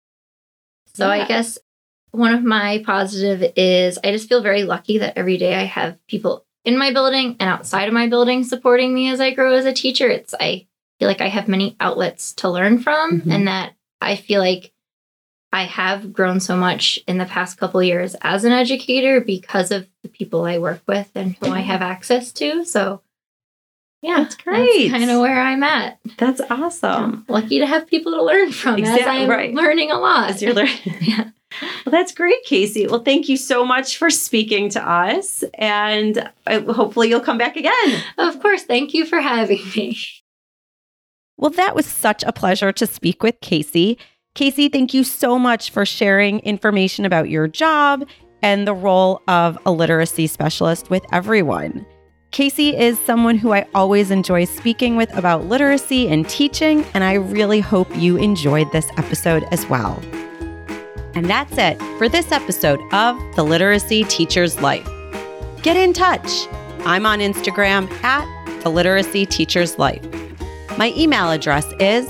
So 0.94 1.06
yeah. 1.06 1.22
I 1.22 1.28
guess 1.28 1.56
one 2.10 2.34
of 2.34 2.42
my 2.42 2.82
positive 2.84 3.52
is 3.56 3.98
I 4.02 4.12
just 4.12 4.28
feel 4.28 4.42
very 4.42 4.64
lucky 4.64 4.98
that 4.98 5.16
every 5.16 5.36
day 5.36 5.54
I 5.54 5.64
have 5.64 6.04
people 6.06 6.44
in 6.64 6.78
my 6.78 6.92
building 6.92 7.36
and 7.40 7.48
outside 7.48 7.88
of 7.88 7.94
my 7.94 8.08
building 8.08 8.44
supporting 8.44 8.92
me 8.92 9.10
as 9.10 9.20
I 9.20 9.32
grow 9.32 9.54
as 9.54 9.64
a 9.64 9.72
teacher. 9.72 10.08
It's 10.08 10.34
I 10.38 10.66
feel 10.98 11.08
like 11.08 11.20
I 11.20 11.28
have 11.28 11.48
many 11.48 11.76
outlets 11.80 12.32
to 12.34 12.48
learn 12.48 12.78
from 12.78 13.20
mm-hmm. 13.20 13.30
and 13.30 13.48
that 13.48 13.74
I 14.00 14.16
feel 14.16 14.40
like 14.40 14.72
I 15.52 15.64
have 15.64 16.12
grown 16.12 16.40
so 16.40 16.56
much 16.56 16.98
in 17.06 17.18
the 17.18 17.24
past 17.24 17.56
couple 17.58 17.82
years 17.82 18.14
as 18.20 18.44
an 18.44 18.52
educator 18.52 19.20
because 19.20 19.70
of 19.70 19.86
the 20.02 20.08
people 20.08 20.44
I 20.44 20.58
work 20.58 20.82
with 20.86 21.10
and 21.14 21.36
who 21.36 21.50
I 21.50 21.60
have 21.60 21.80
access 21.80 22.32
to. 22.32 22.64
So 22.64 23.00
yeah, 24.02 24.18
that's 24.18 24.36
great. 24.36 24.90
kind 24.90 25.10
of 25.10 25.20
where 25.20 25.40
I'm 25.40 25.62
at. 25.62 25.98
That's 26.18 26.40
awesome. 26.50 26.90
I'm 26.90 27.24
lucky 27.28 27.60
to 27.60 27.66
have 27.66 27.86
people 27.86 28.12
to 28.12 28.22
learn 28.22 28.52
from 28.52 28.78
exactly, 28.78 29.02
as 29.02 29.08
I'm 29.08 29.28
right. 29.30 29.54
learning 29.54 29.90
a 29.90 29.98
lot. 29.98 30.30
As 30.30 30.42
you're 30.42 30.54
learning. 30.54 30.76
yeah. 31.00 31.30
Well, 31.84 31.90
that's 31.90 32.12
great, 32.12 32.44
Kasey. 32.46 32.90
Well, 32.90 33.02
thank 33.02 33.28
you 33.28 33.36
so 33.36 33.64
much 33.64 33.96
for 33.96 34.10
speaking 34.10 34.68
to 34.70 34.86
us. 34.86 35.42
And 35.54 36.30
hopefully, 36.46 37.08
you'll 37.08 37.20
come 37.20 37.38
back 37.38 37.56
again. 37.56 38.02
Of 38.18 38.40
course. 38.40 38.64
Thank 38.64 38.94
you 38.94 39.06
for 39.06 39.20
having 39.20 39.62
me. 39.74 39.98
Well, 41.38 41.50
that 41.52 41.74
was 41.74 41.86
such 41.86 42.22
a 42.24 42.32
pleasure 42.32 42.72
to 42.72 42.86
speak 42.86 43.22
with 43.22 43.40
Kasey. 43.40 43.96
Kasey, 44.34 44.70
thank 44.70 44.92
you 44.92 45.04
so 45.04 45.38
much 45.38 45.70
for 45.70 45.86
sharing 45.86 46.40
information 46.40 47.04
about 47.04 47.30
your 47.30 47.48
job 47.48 48.04
and 48.42 48.66
the 48.66 48.74
role 48.74 49.22
of 49.26 49.58
a 49.64 49.72
literacy 49.72 50.26
specialist 50.26 50.90
with 50.90 51.04
everyone. 51.12 51.86
Kasey 52.30 52.78
is 52.78 52.98
someone 53.00 53.38
who 53.38 53.52
I 53.52 53.66
always 53.74 54.10
enjoy 54.10 54.44
speaking 54.44 54.96
with 54.96 55.12
about 55.16 55.46
literacy 55.46 56.08
and 56.08 56.28
teaching, 56.28 56.84
and 56.92 57.02
I 57.02 57.14
really 57.14 57.60
hope 57.60 57.88
you 57.96 58.16
enjoyed 58.16 58.70
this 58.70 58.88
episode 58.96 59.44
as 59.50 59.66
well. 59.66 60.00
And 61.18 61.28
that's 61.28 61.58
it 61.58 61.76
for 61.98 62.08
this 62.08 62.30
episode 62.30 62.80
of 62.92 63.18
The 63.34 63.42
Literacy 63.42 64.04
Teacher's 64.04 64.60
Life. 64.60 64.88
Get 65.62 65.76
in 65.76 65.92
touch. 65.92 66.46
I'm 66.84 67.04
on 67.06 67.18
Instagram 67.18 67.90
at 68.04 68.24
The 68.62 68.68
Literacy 68.68 69.26
Teacher's 69.26 69.80
Life. 69.80 70.00
My 70.78 70.94
email 70.96 71.32
address 71.32 71.66
is 71.80 72.06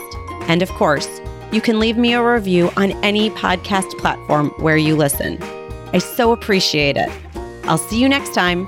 And 0.50 0.62
of 0.62 0.69
course, 0.71 1.21
you 1.54 1.62
can 1.62 1.80
leave 1.80 1.98
me 1.98 2.12
a 2.12 2.21
review 2.21 2.71
on 2.76 2.91
any 3.06 3.30
podcast 3.30 3.98
platform 4.00 4.50
where 4.58 4.76
you 4.76 4.98
listen. 4.98 5.41
I 5.93 6.00
so 6.00 6.34
appreciate 6.34 6.98
it. 6.98 7.10
I'll 7.63 7.78
see 7.78 8.02
you 8.02 8.10
next 8.10 8.34
time. 8.34 8.67